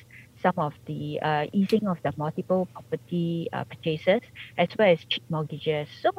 some 0.47 0.59
of 0.59 0.75
the 0.87 1.19
uh, 1.21 1.47
easing 1.53 1.88
of 1.88 1.99
the 2.05 2.12
multiple 2.17 2.69
property 2.73 3.49
uh, 3.53 3.65
purchases 3.65 4.23
as 4.57 4.69
well 4.79 4.93
as 4.93 5.00
cheap 5.09 5.25
mortgages. 5.29 5.88
So 6.03 6.11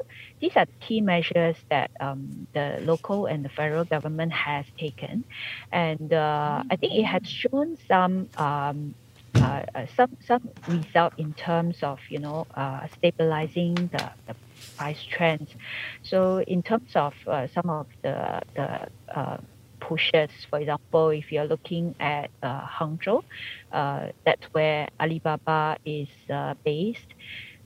these 0.42 0.52
are 0.56 0.68
key 0.82 1.00
measures 1.00 1.56
that 1.70 1.92
um, 2.02 2.48
the 2.54 2.80
local 2.82 3.28
and 3.28 3.46
the 3.46 3.50
federal 3.50 3.86
government 3.86 4.34
has 4.34 4.66
taken, 4.78 5.24
and 5.72 6.12
uh, 6.12 6.64
I 6.70 6.76
think 6.76 6.94
it 6.94 7.06
has 7.06 7.26
shown 7.26 7.78
some. 7.88 8.30
Um, 8.38 8.96
uh, 9.36 9.62
uh, 9.76 9.86
some 9.96 10.18
some 10.26 10.50
result 10.68 11.14
in 11.18 11.32
terms 11.34 11.78
of 11.84 12.00
you 12.10 12.18
know 12.18 12.48
uh, 12.56 12.88
stabilizing 12.98 13.76
the, 13.76 14.10
the 14.26 14.36
price 14.78 15.04
trends. 15.04 15.50
So 16.02 16.40
in 16.48 16.64
terms 16.64 16.92
of 16.96 17.14
some 17.54 17.70
of 17.70 17.86
the 18.02 18.42
the 18.56 18.88
pushes. 19.80 20.30
For 20.50 20.60
example, 20.60 21.10
if 21.10 21.32
you're 21.32 21.46
looking 21.46 21.96
at 22.00 22.30
uh, 22.44 22.62
Hangzhou, 22.68 23.22
uh, 23.72 24.08
that's 24.26 24.46
where 24.52 24.88
Alibaba 25.00 25.78
is 25.86 26.10
uh, 26.34 26.56
based. 26.64 27.14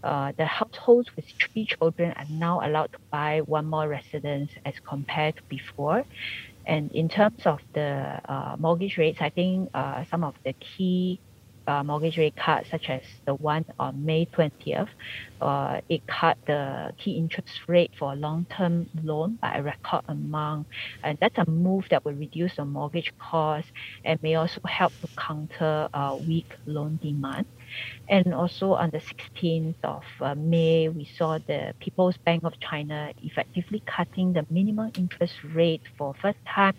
Uh, 0.03 0.31
the 0.37 0.45
households 0.45 1.09
with 1.15 1.25
three 1.39 1.65
children 1.65 2.13
are 2.17 2.25
now 2.29 2.59
allowed 2.65 2.91
to 2.91 2.99
buy 3.11 3.41
one 3.45 3.65
more 3.65 3.87
residence 3.87 4.51
as 4.65 4.73
compared 4.87 5.35
to 5.35 5.43
before. 5.49 6.03
And 6.65 6.91
in 6.91 7.09
terms 7.09 7.45
of 7.45 7.59
the 7.73 8.19
uh, 8.27 8.55
mortgage 8.59 8.97
rates, 8.97 9.19
I 9.21 9.29
think 9.29 9.69
uh, 9.73 10.05
some 10.09 10.23
of 10.23 10.35
the 10.45 10.53
key 10.53 11.19
uh, 11.67 11.83
mortgage 11.83 12.17
rate 12.17 12.35
cut, 12.35 12.65
such 12.69 12.89
as 12.89 13.01
the 13.25 13.33
one 13.35 13.65
on 13.79 14.05
May 14.05 14.25
20th, 14.25 14.89
uh, 15.41 15.81
it 15.89 16.05
cut 16.07 16.37
the 16.45 16.93
key 16.97 17.13
interest 17.17 17.49
rate 17.67 17.91
for 17.97 18.13
a 18.13 18.15
long-term 18.15 18.89
loan 19.03 19.37
by 19.41 19.55
a 19.55 19.63
record 19.63 20.03
amount. 20.07 20.67
And 21.03 21.17
that's 21.19 21.37
a 21.37 21.49
move 21.49 21.85
that 21.89 22.05
will 22.05 22.13
reduce 22.13 22.55
the 22.55 22.65
mortgage 22.65 23.13
cost 23.19 23.67
and 24.03 24.21
may 24.21 24.35
also 24.35 24.61
help 24.65 24.93
to 25.01 25.07
counter 25.17 25.89
uh, 25.93 26.17
weak 26.27 26.51
loan 26.65 26.99
demand. 27.01 27.45
And 28.09 28.33
also 28.33 28.73
on 28.73 28.89
the 28.89 28.99
16th 28.99 29.75
of 29.83 30.03
uh, 30.19 30.35
May, 30.35 30.89
we 30.89 31.09
saw 31.17 31.37
the 31.37 31.73
People's 31.79 32.17
Bank 32.17 32.43
of 32.43 32.59
China 32.59 33.13
effectively 33.23 33.81
cutting 33.85 34.33
the 34.33 34.45
minimum 34.49 34.91
interest 34.97 35.35
rate 35.53 35.81
for 35.97 36.13
first-time 36.21 36.75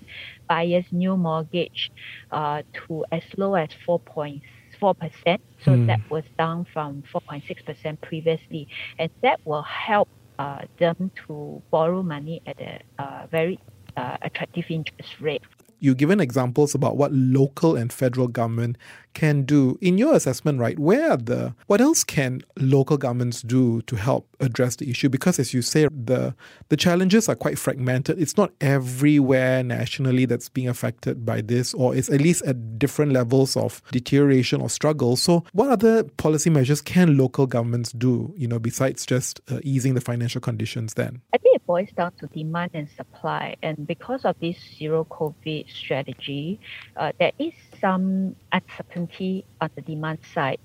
buyers' 0.48 0.84
new 0.92 1.16
mortgage 1.16 1.90
uh, 2.30 2.62
to 2.74 3.04
as 3.10 3.22
low 3.36 3.54
as 3.54 3.70
4.6 3.86 4.42
4%. 4.82 5.38
So 5.64 5.70
mm. 5.70 5.86
that 5.86 6.00
was 6.10 6.24
down 6.36 6.66
from 6.72 7.04
4.6% 7.14 8.00
previously. 8.00 8.66
And 8.98 9.10
that 9.22 9.40
will 9.44 9.62
help 9.62 10.08
uh, 10.38 10.62
them 10.78 11.10
to 11.26 11.62
borrow 11.70 12.02
money 12.02 12.42
at 12.46 12.60
a 12.60 12.80
uh, 12.98 13.26
very 13.30 13.60
uh, 13.96 14.16
attractive 14.22 14.64
interest 14.68 15.20
rate. 15.20 15.42
You've 15.82 15.96
given 15.96 16.20
examples 16.20 16.76
about 16.76 16.96
what 16.96 17.12
local 17.12 17.74
and 17.74 17.92
federal 17.92 18.28
government 18.28 18.78
can 19.14 19.42
do. 19.42 19.76
In 19.80 19.98
your 19.98 20.14
assessment, 20.14 20.60
right, 20.60 20.78
where 20.78 21.16
the 21.16 21.56
what 21.66 21.80
else 21.80 22.04
can 22.04 22.42
local 22.56 22.96
governments 22.96 23.42
do 23.42 23.82
to 23.82 23.96
help 23.96 24.28
address 24.38 24.76
the 24.76 24.88
issue? 24.88 25.08
Because 25.08 25.40
as 25.40 25.52
you 25.52 25.60
say, 25.60 25.88
the 25.90 26.36
the 26.68 26.76
challenges 26.76 27.28
are 27.28 27.34
quite 27.34 27.58
fragmented. 27.58 28.20
It's 28.20 28.36
not 28.36 28.52
everywhere 28.60 29.64
nationally 29.64 30.24
that's 30.24 30.48
being 30.48 30.68
affected 30.68 31.26
by 31.26 31.40
this, 31.40 31.74
or 31.74 31.96
it's 31.96 32.08
at 32.08 32.20
least 32.20 32.42
at 32.44 32.78
different 32.78 33.12
levels 33.12 33.56
of 33.56 33.82
deterioration 33.90 34.60
or 34.60 34.70
struggle. 34.70 35.16
So, 35.16 35.44
what 35.52 35.70
other 35.70 36.04
policy 36.04 36.50
measures 36.50 36.80
can 36.80 37.16
local 37.16 37.48
governments 37.48 37.90
do? 37.90 38.32
You 38.36 38.46
know, 38.46 38.60
besides 38.60 39.04
just 39.04 39.40
uh, 39.50 39.58
easing 39.64 39.94
the 39.94 40.00
financial 40.00 40.40
conditions. 40.40 40.94
Then 40.94 41.22
I 41.34 41.38
think 41.38 41.56
it 41.56 41.66
boils 41.66 41.90
down 41.96 42.12
to 42.20 42.28
demand 42.28 42.70
and 42.74 42.88
supply, 42.96 43.56
and 43.64 43.84
because 43.84 44.24
of 44.24 44.36
this 44.40 44.56
zero 44.78 45.04
COVID 45.04 45.71
strategy, 45.72 46.60
uh, 46.96 47.12
there 47.18 47.32
is 47.38 47.54
some 47.80 48.36
uncertainty 48.52 49.46
on 49.60 49.70
the 49.76 49.82
demand 49.82 50.20
side. 50.34 50.58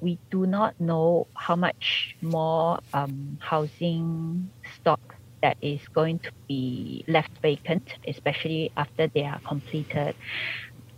We 0.00 0.20
do 0.30 0.46
not 0.46 0.74
know 0.80 1.28
how 1.36 1.56
much 1.56 2.16
more 2.22 2.80
um, 2.92 3.38
housing 3.42 4.52
stock 4.80 5.00
that 5.42 5.56
is 5.60 5.80
going 5.94 6.20
to 6.20 6.32
be 6.48 7.04
left 7.08 7.32
vacant, 7.42 7.94
especially 8.08 8.72
after 8.76 9.08
they 9.14 9.24
are 9.24 9.40
completed. 9.46 10.14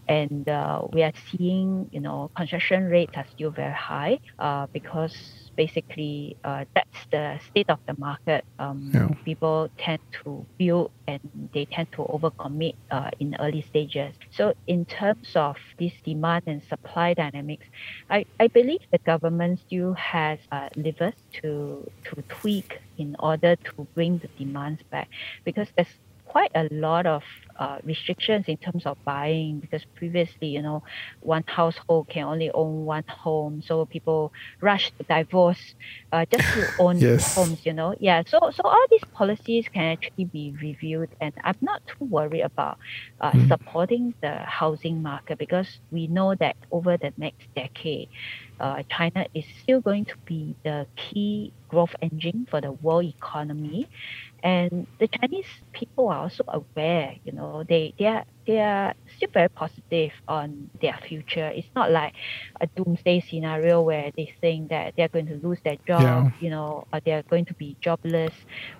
And 0.08 0.48
uh, 0.48 0.82
we 0.92 1.02
are 1.02 1.12
seeing, 1.30 1.88
you 1.92 2.00
know, 2.00 2.30
construction 2.36 2.84
rates 2.84 3.12
are 3.16 3.26
still 3.34 3.50
very 3.50 3.72
high 3.74 4.20
uh, 4.38 4.66
because 4.72 5.14
basically 5.56 6.36
uh, 6.44 6.64
that's 6.74 7.06
the 7.10 7.38
state 7.50 7.68
of 7.70 7.78
the 7.86 7.94
market. 7.98 8.44
Um, 8.58 8.90
Yeah. 8.94 9.08
People 9.24 9.68
tend 9.78 10.00
to 10.22 10.46
build 10.58 10.90
and 11.08 11.20
they 11.52 11.64
tend 11.66 11.90
to 11.92 11.98
overcommit 12.04 12.74
uh, 12.90 13.10
in 13.18 13.36
early 13.40 13.62
stages. 13.62 14.14
So 14.30 14.54
in 14.66 14.84
terms 14.84 15.32
of 15.34 15.56
this 15.78 15.92
demand 16.04 16.44
and 16.46 16.62
supply 16.62 17.14
dynamics, 17.14 17.66
I, 18.10 18.24
I 18.38 18.46
believe 18.48 18.80
the 18.92 18.98
government 18.98 19.60
still 19.60 19.94
has 19.94 20.38
uh, 20.52 20.68
levers 20.76 21.14
to 21.42 21.90
to 22.04 22.22
tweak 22.28 22.78
in 22.98 23.16
order 23.18 23.56
to 23.56 23.86
bring 23.94 24.18
the 24.18 24.28
demands 24.38 24.82
back 24.90 25.08
because 25.44 25.68
there's 25.76 25.94
quite 26.26 26.50
a 26.54 26.68
lot 26.70 27.06
of 27.06 27.22
uh, 27.58 27.78
restrictions 27.84 28.44
in 28.48 28.56
terms 28.58 28.84
of 28.86 28.96
buying 29.04 29.60
because 29.60 29.82
previously, 29.96 30.48
you 30.48 30.62
know, 30.62 30.82
one 31.20 31.42
household 31.46 32.08
can 32.10 32.24
only 32.24 32.50
own 32.52 32.84
one 32.84 33.04
home, 33.08 33.60
so 33.64 33.86
people 33.86 34.32
rush 34.62 34.92
to 34.98 35.04
divorce 35.08 35.74
uh, 36.12 36.24
just 36.30 36.44
to 36.52 36.68
own 36.78 37.06
Yes. 37.06 37.36
homes. 37.36 37.60
You 37.64 37.72
know, 37.74 37.94
yeah. 37.98 38.22
So 38.26 38.38
so 38.52 38.62
all 38.64 38.86
these 38.90 39.04
policies 39.12 39.68
can 39.72 39.84
actually 39.92 40.26
be 40.26 40.54
reviewed, 40.60 41.08
and 41.20 41.32
I'm 41.44 41.56
not 41.60 41.80
too 41.86 42.06
worried 42.06 42.42
about 42.42 42.76
uh, 43.20 43.32
Mm. 43.34 43.48
supporting 43.48 44.14
the 44.22 44.38
housing 44.46 45.02
market 45.02 45.38
because 45.38 45.68
we 45.90 46.06
know 46.08 46.34
that 46.40 46.56
over 46.70 46.96
the 46.96 47.12
next 47.16 47.46
decade, 47.54 48.08
uh, 48.60 48.82
China 48.90 49.26
is 49.34 49.44
still 49.62 49.80
going 49.80 50.04
to 50.06 50.14
be 50.26 50.56
the 50.64 50.86
key 50.96 51.52
growth 51.68 51.94
engine 52.02 52.46
for 52.50 52.60
the 52.60 52.72
world 52.72 53.04
economy. 53.06 53.88
And 54.42 54.86
the 54.98 55.08
Chinese 55.08 55.46
people 55.72 56.08
are 56.08 56.18
also 56.22 56.44
aware, 56.48 57.16
you 57.24 57.32
know, 57.32 57.64
they, 57.68 57.94
they 57.98 58.06
are 58.06 58.24
they 58.46 58.60
are 58.60 58.94
still 59.16 59.28
very 59.32 59.48
positive 59.48 60.12
on 60.28 60.70
their 60.80 60.98
future. 61.08 61.48
It's 61.48 61.68
not 61.74 61.90
like 61.90 62.14
a 62.60 62.66
doomsday 62.68 63.20
scenario 63.20 63.82
where 63.82 64.10
they 64.16 64.32
think 64.40 64.70
that 64.70 64.94
they're 64.96 65.08
going 65.08 65.26
to 65.26 65.40
lose 65.46 65.58
their 65.64 65.76
job, 65.86 66.02
Yeah. 66.02 66.30
you 66.40 66.50
know, 66.50 66.86
or 66.92 67.00
they're 67.04 67.22
going 67.24 67.44
to 67.46 67.54
be 67.54 67.76
jobless 67.80 68.32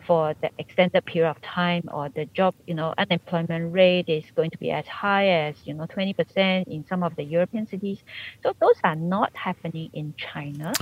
for 0.06 0.34
the 0.40 0.50
extended 0.58 1.04
period 1.04 1.30
of 1.30 1.40
time, 1.42 1.84
or 1.92 2.08
the 2.14 2.26
job, 2.26 2.54
you 2.66 2.74
know, 2.74 2.94
unemployment 2.98 3.72
rate 3.72 4.08
is 4.08 4.24
going 4.36 4.50
to 4.50 4.58
be 4.58 4.70
as 4.70 4.86
high 4.86 5.28
as, 5.28 5.56
you 5.64 5.74
know, 5.74 5.86
20% 5.86 6.66
in 6.68 6.84
some 6.86 7.02
of 7.02 7.16
the 7.16 7.24
European 7.24 7.66
cities. 7.66 7.98
So 8.42 8.52
those 8.60 8.76
are 8.84 8.96
not 8.96 9.34
happening 9.34 9.90
in 9.92 10.14
China. 10.16 10.72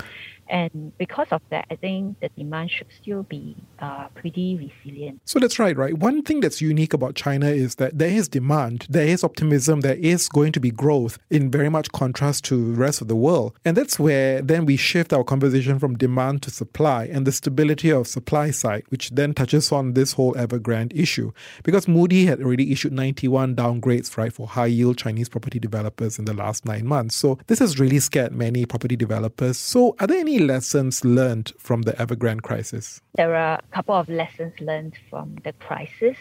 And 0.49 0.97
because 0.99 1.29
of 1.31 1.41
that, 1.51 1.67
I 1.71 1.77
think 1.77 2.21
the 2.21 2.29
demand 2.31 2.71
should 2.71 2.89
still 3.01 3.23
be 3.23 3.57
uh, 3.79 4.09
pretty 4.09 4.57
resilient. 4.57 5.21
So 5.25 5.39
that's 5.39 5.59
right, 5.59 5.77
right? 5.77 5.95
One 5.95 6.23
thing 6.23 6.41
that's 6.41 6.61
unique 6.61 6.93
about 6.93 7.15
China 7.15 7.49
is 7.49 7.77
that 7.77 7.99
there 7.99 8.09
is 8.09 8.29
demand, 8.29 8.87
there 8.89 9.07
is 9.07 9.25
optimism, 9.25 9.81
there 9.81 9.97
is 9.97 10.29
going 10.29 10.53
to 10.53 10.61
be 10.61 10.71
growth 10.71 11.19
in 11.31 11.51
very 11.51 11.69
much 11.69 11.91
contrast 11.93 12.45
to 12.45 12.73
the 12.73 12.79
rest 12.79 13.01
of 13.01 13.09
the 13.09 13.17
world. 13.17 13.59
And 13.65 13.77
that's 13.77 13.99
where 13.99 14.43
then 14.43 14.67
we 14.67 14.77
shift 14.77 15.13
our 15.13 15.25
conversation 15.25 15.79
from 15.79 15.97
demand 15.97 16.43
to 16.43 16.51
supply 16.51 17.05
and 17.07 17.27
the 17.27 17.33
stability 17.33 17.91
of 17.91 18.07
supply 18.07 18.51
side, 18.51 18.85
which 18.89 19.11
then 19.11 19.35
touches 19.35 19.73
on 19.73 19.95
this 19.95 20.13
whole 20.13 20.35
Evergrande 20.35 20.93
issue. 20.95 21.33
Because 21.63 21.89
Moody 21.89 22.27
had 22.27 22.41
already 22.43 22.73
issued 22.73 22.93
91 22.93 23.57
downgrades, 23.57 24.17
right, 24.17 24.33
for 24.33 24.47
high 24.47 24.67
yield 24.67 24.99
Chinese 24.99 25.29
property 25.29 25.59
developers 25.59 26.19
in 26.19 26.25
the 26.25 26.35
last 26.35 26.65
nine 26.65 26.87
months. 26.87 27.17
So 27.17 27.39
this 27.47 27.59
has 27.59 27.79
really 27.79 27.99
scared 27.99 28.33
many 28.33 28.67
property 28.67 28.97
developers. 28.97 29.59
So 29.59 29.97
are 30.01 30.07
there 30.07 30.19
any 30.19 30.34
lessons 30.39 31.05
learned 31.05 31.53
from 31.59 31.83
the 31.83 31.93
Evergrande 31.93 32.43
crisis? 32.43 33.01
There 33.15 33.35
are 33.35 33.59
a 33.59 33.75
couple 33.75 33.95
of 33.95 34.09
lessons 34.09 34.53
learned 34.61 34.99
from 35.11 35.37
the 35.45 35.53
crisis. 35.53 36.17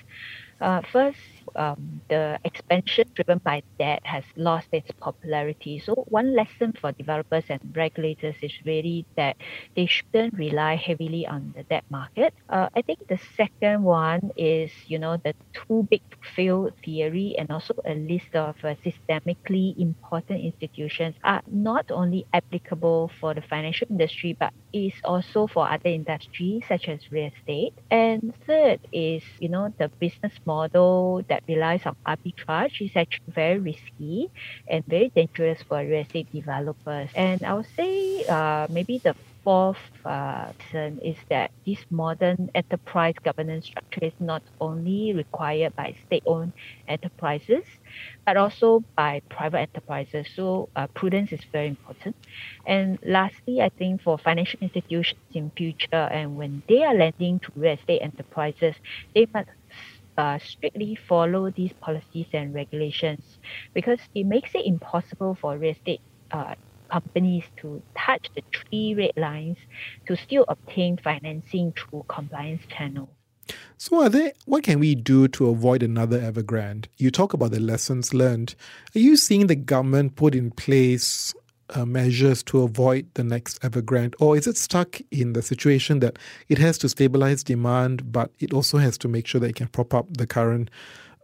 Uh, 0.62 0.82
first, 0.92 1.18
um, 1.56 2.02
the 2.10 2.40
expansion 2.44 3.06
driven 3.16 3.40
by 3.44 3.64
debt 3.80 4.02
has 4.06 4.24
lost 4.36 4.68
its 4.72 4.90
popularity. 5.00 5.80
So, 5.80 5.94
one 6.08 6.36
lesson 6.36 6.74
for 6.80 6.92
developers 6.94 7.46
and 7.50 7.60
regulators 7.76 8.36
is 8.42 8.54
really 8.66 9.06
that 9.18 9.38
they 9.76 9.86
shouldn't 9.86 10.34
rely 10.38 10.76
heavily 10.76 11.26
on 11.28 11.54
the 11.56 11.64
debt 11.64 11.86
market. 11.90 12.34
Uh, 12.50 12.70
I 12.76 12.82
think 12.82 13.00
the 13.08 13.20
second 13.38 13.84
one 13.84 14.32
is, 14.36 14.72
you 14.88 15.00
know, 15.00 15.18
the 15.24 15.34
too 15.54 15.88
big 15.90 16.02
to 16.12 16.18
fail 16.36 16.70
theory 16.84 17.36
and 17.38 17.50
also 17.52 17.74
a 17.86 17.96
list 17.96 18.36
of 18.36 18.56
uh, 18.64 18.76
systemically 18.86 19.74
important 19.78 20.42
institutions 20.42 21.16
are 21.24 21.42
not 21.48 21.86
only 21.92 22.26
applicable 22.34 23.12
for 23.20 23.34
the 23.34 23.42
financial 23.42 23.88
industry, 23.90 24.36
but 24.40 24.52
is 24.74 24.94
also 25.04 25.48
for 25.48 25.70
other 25.70 25.90
industries 25.90 26.64
such 26.68 26.88
as 26.90 27.00
real 27.12 27.30
estate. 27.38 27.74
And 27.92 28.34
third 28.46 28.80
is, 28.92 29.24
you 29.40 29.50
know, 29.50 29.74
the 29.80 29.92
business 30.00 30.34
model 30.46 31.22
that 31.30 31.44
relies 31.48 31.86
on 31.86 31.96
arbitrage 32.08 32.82
is 32.82 32.92
actually 32.96 33.34
very 33.34 33.60
risky 33.60 34.28
and 34.68 34.84
very 34.88 35.12
dangerous 35.16 35.64
for 35.68 35.80
real 35.80 36.02
estate 36.02 36.28
developers. 36.34 37.10
And 37.16 37.42
I 37.44 37.54
would 37.54 37.68
say 37.76 38.24
uh, 38.30 38.68
maybe 38.70 39.00
the 39.04 39.16
fourth 39.44 39.78
uh, 40.06 40.52
is 40.74 41.18
that 41.30 41.52
this 41.66 41.80
modern 41.90 42.50
enterprise 42.56 43.16
governance 43.24 43.66
structure 43.66 44.06
is 44.06 44.14
not 44.20 44.44
only 44.62 45.14
required 45.14 45.76
by 45.76 45.96
state-owned 46.06 46.54
enterprises, 46.88 47.64
but 48.26 48.38
also 48.38 48.84
by 48.96 49.22
private 49.30 49.60
enterprises. 49.60 50.28
So 50.36 50.70
uh, 50.76 50.88
prudence 50.88 51.32
is 51.32 51.42
very 51.52 51.68
important. 51.68 52.16
And 52.66 53.00
lastly, 53.04 53.62
I 53.62 53.70
think 53.70 54.02
for 54.02 54.18
financial 54.18 54.60
institutions 54.62 55.20
in 55.34 55.52
future 55.58 56.08
and 56.12 56.38
when 56.38 56.64
they 56.68 56.84
are 56.84 56.96
lending 56.96 57.40
to 57.40 57.52
real 57.56 57.74
estate 57.74 58.02
enterprises, 58.02 58.76
they 59.14 59.28
must 59.34 59.50
uh, 60.18 60.40
strictly 60.40 60.96
follow 60.96 61.50
these 61.52 61.74
policies 61.82 62.28
and 62.34 62.54
regulations 62.54 63.40
because 63.74 64.00
it 64.14 64.26
makes 64.26 64.52
it 64.56 64.66
impossible 64.66 65.36
for 65.40 65.58
real 65.58 65.72
estate 65.72 66.02
uh, 66.32 66.56
companies 66.94 67.44
to 67.58 67.82
touch 67.98 68.30
the 68.36 68.44
three 68.54 68.94
red 68.96 69.14
lines 69.18 69.58
to 70.08 70.16
still 70.16 70.46
obtain 70.48 70.98
financing 70.98 71.74
through 71.74 72.06
compliance 72.08 72.62
channels. 72.70 73.10
So, 73.78 74.02
are 74.02 74.10
there 74.10 74.32
what 74.46 74.64
can 74.64 74.80
we 74.80 74.96
do 74.96 75.28
to 75.30 75.50
avoid 75.50 75.84
another 75.84 76.20
Evergrande? 76.20 76.86
You 76.98 77.12
talk 77.12 77.34
about 77.34 77.52
the 77.52 77.60
lessons 77.60 78.14
learned. 78.14 78.56
Are 78.96 79.00
you 79.00 79.18
seeing 79.18 79.48
the 79.48 79.56
government 79.56 80.16
put 80.16 80.34
in 80.36 80.52
place 80.52 81.34
uh, 81.72 81.86
measures 81.86 82.44
to 82.44 82.62
avoid 82.62 83.08
the 83.16 83.24
next 83.24 83.62
Evergrande, 83.62 84.14
or 84.20 84.38
is 84.38 84.48
it 84.48 84.58
stuck 84.58 85.02
in 85.12 85.34
the 85.34 85.42
situation 85.42 86.00
that 86.00 86.18
it 86.48 86.58
has 86.58 86.78
to 86.80 86.90
stabilize 86.90 87.44
demand, 87.44 88.12
but 88.12 88.32
it 88.40 88.54
also 88.54 88.78
has 88.78 88.98
to 89.00 89.08
make 89.08 89.28
sure 89.28 89.42
that 89.42 89.50
it 89.50 89.56
can 89.56 89.68
prop 89.68 89.94
up 89.94 90.06
the 90.16 90.28
current 90.28 90.70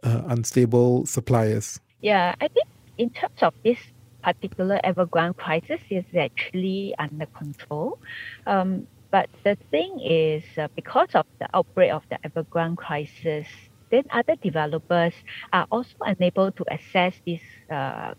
uh, 0.02 0.22
unstable 0.26 1.06
suppliers? 1.06 1.80
Yeah, 2.00 2.34
I 2.40 2.48
think 2.48 2.66
in 2.98 3.10
terms 3.10 3.40
of 3.40 3.54
this 3.64 3.78
particular 4.22 4.80
Evergrande 4.84 5.36
crisis, 5.36 5.80
is 5.90 6.04
actually 6.16 6.94
under 6.98 7.26
control. 7.26 7.98
Um, 8.46 8.86
but 9.10 9.28
the 9.44 9.56
thing 9.70 10.00
is, 10.00 10.44
uh, 10.56 10.68
because 10.76 11.08
of 11.14 11.26
the 11.40 11.48
outbreak 11.54 11.92
of 11.92 12.02
the 12.10 12.18
Evergrande 12.28 12.76
crisis, 12.76 13.46
then 13.90 14.04
other 14.12 14.36
developers 14.36 15.14
are 15.52 15.66
also 15.70 15.94
unable 16.02 16.52
to 16.52 16.64
access 16.70 17.14
this 17.26 17.40
uh, 17.70 18.14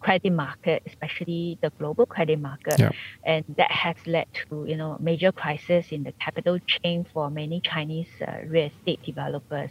credit 0.00 0.32
market, 0.32 0.82
especially 0.86 1.58
the 1.62 1.70
global 1.78 2.06
credit 2.06 2.38
market, 2.40 2.78
Yeah. 2.78 2.90
and 3.24 3.44
that 3.56 3.70
has 3.70 3.96
led 4.06 4.26
to 4.48 4.64
you 4.66 4.76
know 4.76 4.96
major 5.00 5.32
crisis 5.32 5.90
in 5.90 6.04
the 6.04 6.12
capital 6.12 6.58
chain 6.60 7.04
for 7.12 7.28
many 7.30 7.60
Chinese 7.60 8.08
uh, 8.26 8.38
real 8.46 8.70
estate 8.70 9.02
developers. 9.02 9.70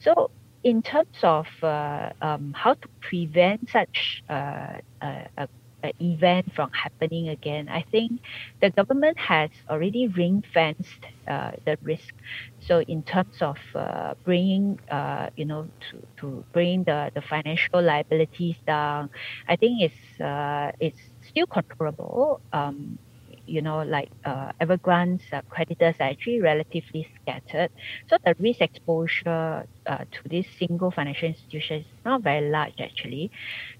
So 0.00 0.30
in 0.64 0.82
terms 0.82 1.18
of 1.22 1.46
uh, 1.62 2.10
um, 2.22 2.52
how 2.56 2.74
to 2.74 2.88
prevent 3.02 3.70
such 3.70 4.22
uh, 4.30 4.78
a 5.02 5.48
event 6.00 6.46
from 6.54 6.70
happening 6.72 7.28
again, 7.28 7.68
I 7.68 7.84
think 7.92 8.20
the 8.60 8.70
government 8.70 9.18
has 9.18 9.50
already 9.70 10.08
ring 10.08 10.42
fenced 10.52 11.04
uh, 11.28 11.52
the 11.66 11.76
risk. 11.82 12.14
So 12.60 12.80
in 12.88 13.02
terms 13.04 13.36
of 13.40 13.56
uh, 13.74 14.14
bringing, 14.24 14.78
uh, 14.90 15.28
you 15.36 15.44
know, 15.46 15.68
to, 15.90 16.02
to 16.20 16.46
bring 16.52 16.84
the, 16.84 17.10
the 17.14 17.22
financial 17.22 17.82
liabilities 17.82 18.56
down, 18.66 19.10
I 19.48 19.56
think 19.56 19.82
it's 19.82 20.20
uh, 20.24 20.72
it's 20.80 21.00
still 21.22 21.46
controllable. 21.46 22.40
Um, 22.52 22.98
you 23.46 23.62
know, 23.62 23.82
like 23.82 24.08
uh, 24.24 24.52
Evergrande's 24.60 25.24
uh, 25.32 25.42
creditors 25.50 25.96
are 26.00 26.08
actually 26.10 26.40
relatively 26.40 27.06
scattered. 27.20 27.70
So 28.08 28.16
the 28.24 28.34
risk 28.38 28.60
exposure 28.60 29.64
uh, 29.86 29.98
to 30.10 30.20
this 30.30 30.46
single 30.58 30.90
financial 30.90 31.28
institution 31.28 31.80
is 31.80 31.86
not 32.04 32.22
very 32.22 32.50
large 32.50 32.74
actually. 32.80 33.30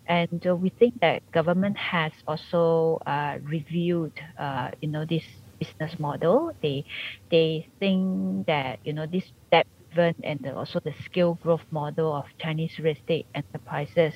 And 0.06 0.44
uh, 0.46 0.56
we 0.56 0.70
think 0.78 0.94
that 1.00 1.22
government 1.32 1.76
has 1.78 2.12
also 2.26 2.98
uh, 3.06 3.38
reviewed, 3.42 4.12
uh, 4.38 4.70
you 4.80 4.88
know, 4.90 5.04
this 5.08 5.24
business 5.60 5.98
model. 5.98 6.50
They 6.62 6.84
they 7.30 7.68
think 7.80 8.46
that 8.46 8.80
you 8.84 8.92
know 8.92 9.06
this 9.06 9.24
debt 9.50 9.66
driven 9.94 10.14
and 10.24 10.40
the, 10.40 10.54
also 10.54 10.80
the 10.80 10.94
scale 11.04 11.38
growth 11.42 11.64
model 11.70 12.12
of 12.12 12.24
Chinese 12.38 12.78
real 12.78 12.94
estate 12.94 13.26
enterprises 13.34 14.14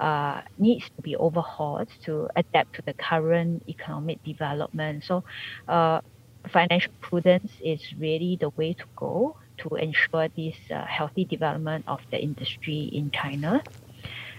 uh, 0.00 0.42
needs 0.58 0.84
to 0.96 1.02
be 1.02 1.16
overhauled 1.16 1.88
to 2.04 2.28
adapt 2.36 2.74
to 2.74 2.82
the 2.82 2.94
current 2.94 3.62
economic 3.68 4.22
development. 4.24 5.04
So, 5.04 5.24
uh, 5.68 6.00
financial 6.48 6.92
prudence 7.00 7.52
is 7.62 7.80
really 7.98 8.36
the 8.40 8.48
way 8.50 8.72
to 8.72 8.84
go 8.96 9.36
to 9.58 9.74
ensure 9.76 10.28
this 10.36 10.56
uh, 10.70 10.84
healthy 10.86 11.24
development 11.24 11.84
of 11.86 12.00
the 12.10 12.18
industry 12.18 12.90
in 12.92 13.10
China. 13.10 13.62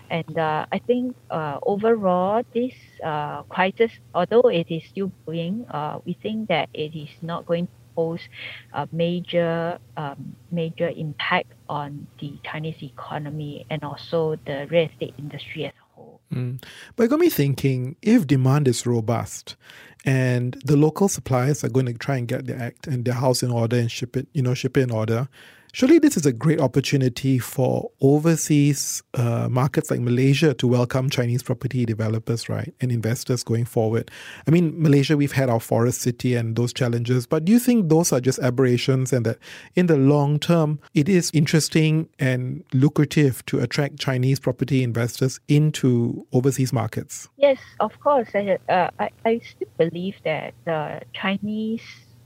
And 0.09 0.37
uh, 0.37 0.65
I 0.71 0.79
think 0.79 1.15
uh, 1.29 1.59
overall, 1.63 2.43
this 2.53 2.73
uh, 3.01 3.43
crisis, 3.43 3.91
although 4.13 4.49
it 4.49 4.67
is 4.69 4.83
still 4.89 5.11
brewing, 5.25 5.65
uh, 5.69 5.99
we 6.05 6.13
think 6.21 6.49
that 6.49 6.67
it 6.73 6.97
is 6.97 7.09
not 7.21 7.45
going 7.45 7.67
to 7.67 7.73
pose 7.95 8.21
a 8.73 8.87
major 8.91 9.79
um, 9.97 10.35
major 10.51 10.89
impact 10.89 11.51
on 11.69 12.07
the 12.19 12.33
Chinese 12.43 12.81
economy 12.81 13.65
and 13.69 13.83
also 13.83 14.35
the 14.45 14.67
real 14.69 14.89
estate 14.89 15.13
industry 15.17 15.65
as 15.65 15.73
a 15.73 15.95
whole. 15.95 16.21
Mm. 16.33 16.63
But 16.95 17.03
it 17.03 17.07
got 17.09 17.19
me 17.19 17.29
thinking 17.29 17.95
if 18.01 18.27
demand 18.27 18.67
is 18.67 18.85
robust 18.85 19.55
and 20.05 20.59
the 20.65 20.75
local 20.75 21.07
suppliers 21.07 21.63
are 21.63 21.69
going 21.69 21.85
to 21.85 21.93
try 21.93 22.17
and 22.17 22.27
get 22.27 22.47
their 22.47 22.59
act 22.59 22.87
and 22.87 23.05
their 23.05 23.13
house 23.13 23.43
in 23.43 23.51
order 23.51 23.77
and 23.77 23.91
ship 23.91 24.17
it, 24.17 24.27
you 24.33 24.41
know, 24.41 24.53
ship 24.53 24.77
it 24.77 24.81
in 24.81 24.91
order, 24.91 25.29
Surely 25.73 25.99
this 25.99 26.17
is 26.17 26.25
a 26.25 26.33
great 26.33 26.59
opportunity 26.59 27.39
for 27.39 27.91
overseas 28.01 29.01
uh, 29.13 29.47
markets 29.49 29.89
like 29.89 30.01
Malaysia 30.01 30.53
to 30.53 30.67
welcome 30.67 31.09
Chinese 31.09 31.41
property 31.41 31.85
developers, 31.85 32.49
right, 32.49 32.73
and 32.81 32.91
investors 32.91 33.41
going 33.41 33.63
forward. 33.63 34.11
I 34.45 34.51
mean, 34.51 34.73
Malaysia, 34.75 35.15
we've 35.15 35.31
had 35.31 35.49
our 35.49 35.61
forest 35.61 36.01
city 36.01 36.35
and 36.35 36.57
those 36.57 36.73
challenges, 36.73 37.25
but 37.25 37.45
do 37.45 37.53
you 37.53 37.59
think 37.59 37.87
those 37.87 38.11
are 38.11 38.19
just 38.19 38.39
aberrations 38.39 39.13
and 39.13 39.25
that 39.25 39.37
in 39.75 39.87
the 39.87 39.95
long 39.95 40.39
term, 40.39 40.79
it 40.93 41.07
is 41.07 41.31
interesting 41.33 42.09
and 42.19 42.65
lucrative 42.73 43.45
to 43.45 43.59
attract 43.59 43.97
Chinese 43.97 44.41
property 44.41 44.83
investors 44.83 45.39
into 45.47 46.27
overseas 46.33 46.73
markets? 46.73 47.29
Yes, 47.37 47.59
of 47.79 47.97
course. 48.01 48.27
Uh, 48.35 48.57
I, 48.99 49.09
I 49.23 49.39
still 49.39 49.69
believe 49.77 50.15
that 50.25 50.53
the 50.65 51.01
Chinese 51.13 51.81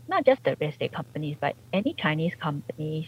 not 0.07 0.25
just 0.25 0.43
the 0.43 0.55
real 0.59 0.69
estate 0.69 0.93
companies, 0.93 1.37
but 1.39 1.55
any 1.73 1.93
Chinese 1.93 2.33
companies, 2.35 3.07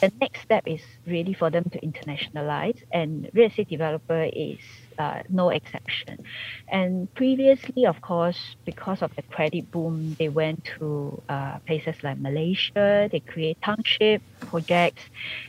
the 0.00 0.10
next 0.20 0.42
step 0.42 0.64
is 0.66 0.80
really 1.06 1.34
for 1.34 1.50
them 1.50 1.64
to 1.64 1.80
internationalize, 1.80 2.82
and 2.92 3.30
real 3.34 3.48
estate 3.48 3.68
developer 3.68 4.28
is 4.32 4.58
uh, 4.98 5.22
no 5.28 5.50
exception. 5.50 6.24
And 6.68 7.12
previously, 7.14 7.86
of 7.86 8.00
course, 8.00 8.56
because 8.64 9.02
of 9.02 9.14
the 9.16 9.22
credit 9.22 9.70
boom, 9.70 10.16
they 10.18 10.28
went 10.28 10.64
to 10.78 11.22
uh, 11.28 11.58
places 11.66 11.96
like 12.02 12.18
Malaysia. 12.18 13.08
They 13.10 13.20
create 13.20 13.58
township 13.62 14.22
projects, 14.40 15.02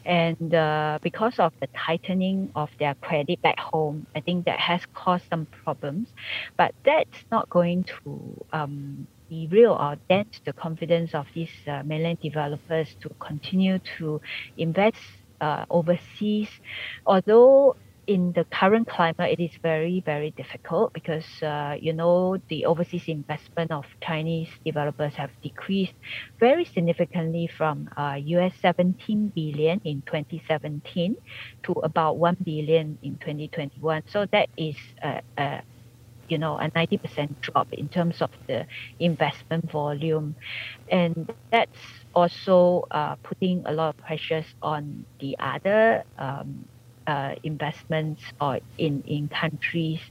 and 0.05 0.53
uh, 0.53 0.99
because 1.01 1.39
of 1.39 1.53
the 1.61 1.67
tightening 1.75 2.51
of 2.55 2.69
their 2.79 2.95
credit 2.95 3.41
back 3.41 3.59
home, 3.59 4.05
I 4.15 4.21
think 4.21 4.45
that 4.45 4.59
has 4.59 4.81
caused 4.93 5.25
some 5.29 5.45
problems. 5.63 6.09
But 6.57 6.73
that's 6.83 7.17
not 7.31 7.49
going 7.49 7.85
to 7.85 8.45
um, 8.51 9.07
real 9.29 9.73
or 9.73 9.97
dent 10.09 10.39
the 10.45 10.53
confidence 10.53 11.13
of 11.13 11.27
these 11.33 11.51
uh, 11.67 11.83
mainland 11.83 12.19
developers 12.21 12.95
to 13.01 13.09
continue 13.19 13.79
to 13.97 14.21
invest 14.57 14.97
uh, 15.41 15.65
overseas. 15.69 16.49
Although 17.05 17.75
in 18.07 18.31
the 18.31 18.45
current 18.45 18.87
climate, 18.87 19.37
it 19.37 19.43
is 19.43 19.51
very, 19.61 20.01
very 20.05 20.31
difficult 20.31 20.93
because, 20.93 21.25
uh, 21.43 21.75
you 21.79 21.91
know, 21.91 22.37
the 22.47 22.65
overseas 22.65 23.03
investment 23.07 23.69
of 23.69 23.85
Chinese 24.01 24.47
developers 24.65 25.13
have 25.15 25.29
decreased 25.43 25.93
very 26.39 26.63
significantly 26.63 27.47
from 27.57 27.89
uh, 27.97 28.15
US 28.17 28.53
17 28.61 29.33
billion 29.35 29.81
in 29.83 30.01
2017 30.05 31.17
to 31.63 31.71
about 31.83 32.17
1 32.17 32.37
billion 32.45 32.97
in 33.03 33.17
2021. 33.17 34.03
So 34.07 34.25
that 34.31 34.47
is 34.55 34.77
a, 35.03 35.21
a 35.37 35.61
you 36.29 36.37
know 36.37 36.57
a 36.59 36.69
90% 36.75 37.35
drop 37.41 37.67
in 37.71 37.89
terms 37.89 38.21
of 38.21 38.29
the 38.47 38.65
investment 38.99 39.71
volume. 39.71 40.35
And 40.89 41.27
that's 41.27 41.79
also 42.13 42.83
uh, 42.91 43.15
putting 43.23 43.63
a 43.65 43.71
lot 43.71 43.89
of 43.89 43.97
pressures 43.97 44.45
on 44.61 45.05
the 45.19 45.35
other 45.39 46.03
um, 46.17 46.65
uh, 47.07 47.33
investments 47.43 48.21
or 48.39 48.59
in, 48.77 49.01
in 49.05 49.29
countries, 49.29 50.01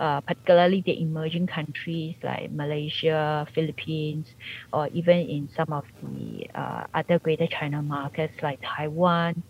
uh, 0.00 0.20
particularly 0.22 0.82
the 0.84 1.00
emerging 1.00 1.46
countries 1.46 2.16
like 2.22 2.50
Malaysia, 2.50 3.46
Philippines, 3.54 4.28
or 4.72 4.88
even 4.92 5.18
in 5.18 5.48
some 5.56 5.72
of 5.72 5.84
the 6.02 6.46
uh, 6.54 6.84
other 6.94 7.18
greater 7.20 7.46
China 7.48 7.82
markets 7.82 8.34
like 8.42 8.58
Taiwan, 8.64 9.42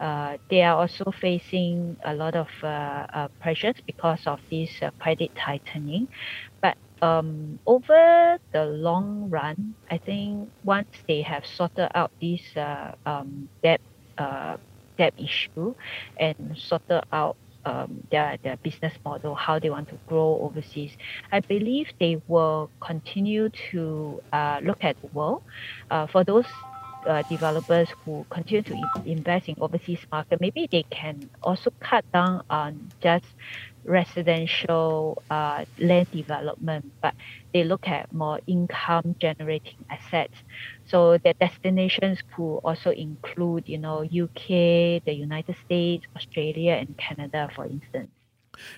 uh, 0.00 0.36
they 0.50 0.62
are 0.62 0.76
also 0.76 1.10
facing 1.20 1.96
a 2.04 2.14
lot 2.14 2.34
of 2.34 2.48
uh, 2.62 3.06
uh, 3.12 3.28
pressures 3.40 3.74
because 3.86 4.20
of 4.26 4.40
this 4.50 4.70
uh, 4.82 4.90
credit 5.00 5.30
tightening. 5.36 6.08
But 6.62 6.76
um, 7.02 7.58
over 7.66 8.38
the 8.52 8.64
long 8.66 9.30
run, 9.30 9.74
I 9.90 9.98
think 9.98 10.50
once 10.62 10.88
they 11.08 11.22
have 11.22 11.44
sorted 11.46 11.88
out 11.94 12.12
this 12.20 12.42
uh, 12.56 12.92
um, 13.06 13.48
debt 13.62 13.80
debt 14.98 15.14
issue 15.16 15.74
and 16.18 16.56
sorted 16.56 17.02
out 17.12 17.36
um, 17.64 18.02
their 18.10 18.36
their 18.42 18.56
business 18.62 18.94
model, 19.04 19.34
how 19.34 19.58
they 19.58 19.70
want 19.70 19.88
to 19.88 19.98
grow 20.06 20.38
overseas. 20.42 20.96
I 21.32 21.40
believe 21.40 21.88
they 22.00 22.20
will 22.26 22.70
continue 22.80 23.50
to 23.70 24.20
uh, 24.32 24.60
look 24.62 24.78
at 24.82 24.96
the 25.02 25.08
world. 25.12 25.42
Uh, 25.90 26.06
for 26.06 26.24
those 26.24 26.46
uh, 27.06 27.22
developers 27.28 27.88
who 28.04 28.26
continue 28.30 28.62
to 28.64 28.88
invest 29.04 29.48
in 29.48 29.54
overseas 29.60 30.00
market, 30.12 30.40
maybe 30.40 30.68
they 30.70 30.84
can 30.90 31.30
also 31.42 31.70
cut 31.82 32.04
down 32.12 32.42
on 32.50 32.92
just 33.02 33.24
residential 33.84 35.22
uh, 35.30 35.64
land 35.78 36.08
development, 36.12 36.92
but 37.02 37.14
they 37.52 37.64
look 37.64 37.86
at 37.88 38.12
more 38.12 38.40
income 38.46 39.14
generating 39.20 39.84
assets. 39.90 40.34
So 40.86 41.18
their 41.24 41.34
destinations 41.40 42.20
could 42.34 42.58
also 42.58 42.90
include, 42.90 43.68
you 43.68 43.78
know, 43.78 44.02
UK, 44.02 45.00
the 45.04 45.12
United 45.12 45.56
States, 45.64 46.06
Australia, 46.16 46.72
and 46.74 46.96
Canada, 46.96 47.48
for 47.54 47.66
instance. 47.66 48.17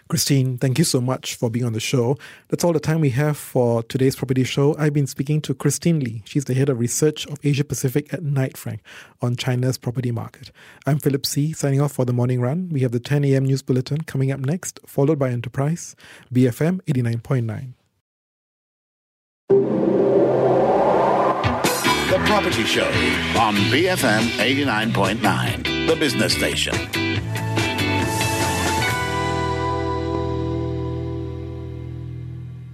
Christine, 0.09 0.59
thank 0.59 0.79
you 0.79 0.85
so 0.85 1.01
much 1.01 1.35
for 1.35 1.51
being 1.51 1.65
on 1.65 1.73
the 1.73 1.81
show. 1.81 2.17
That's 2.49 2.65
all 2.65 2.73
the 2.73 2.81
time 2.81 3.01
we 3.01 3.11
have 3.11 3.37
for 3.37 3.83
today's 3.83 4.17
property 4.17 4.45
show. 4.45 4.77
I've 4.79 4.93
been 4.93 5.07
speaking 5.07 5.41
to 5.43 5.55
Christine 5.55 6.01
Lee. 6.01 6.23
She's 6.25 6.45
the 6.45 6.55
head 6.55 6.69
of 6.69 6.79
research 6.79 7.27
of 7.27 7.39
Asia 7.43 7.65
Pacific 7.65 8.13
at 8.13 8.23
Knight 8.23 8.57
Frank 8.57 8.83
on 9.21 9.37
China's 9.37 9.79
property 9.79 10.11
market. 10.11 10.51
I'm 10.87 10.99
Philip 10.99 11.27
See, 11.27 11.53
signing 11.53 11.81
off 11.81 11.93
for 11.93 12.05
the 12.05 12.13
morning 12.13 12.41
run. 12.41 12.69
We 12.71 12.81
have 12.81 12.93
the 12.93 13.01
10 13.01 13.25
a.m. 13.25 13.45
news 13.45 13.63
bulletin 13.63 14.03
coming 14.03 14.31
up 14.33 14.41
next, 14.41 14.81
followed 14.87 15.19
by 15.19 15.31
Enterprise, 15.31 15.97
BFM 16.33 16.81
89.9. 16.83 17.75
The 22.11 22.19
Property 22.27 22.65
Show 22.65 22.89
on 23.39 23.55
BFM 23.71 24.23
89.9, 24.39 25.87
the 25.87 25.95
business 25.95 26.35
station. 26.35 27.00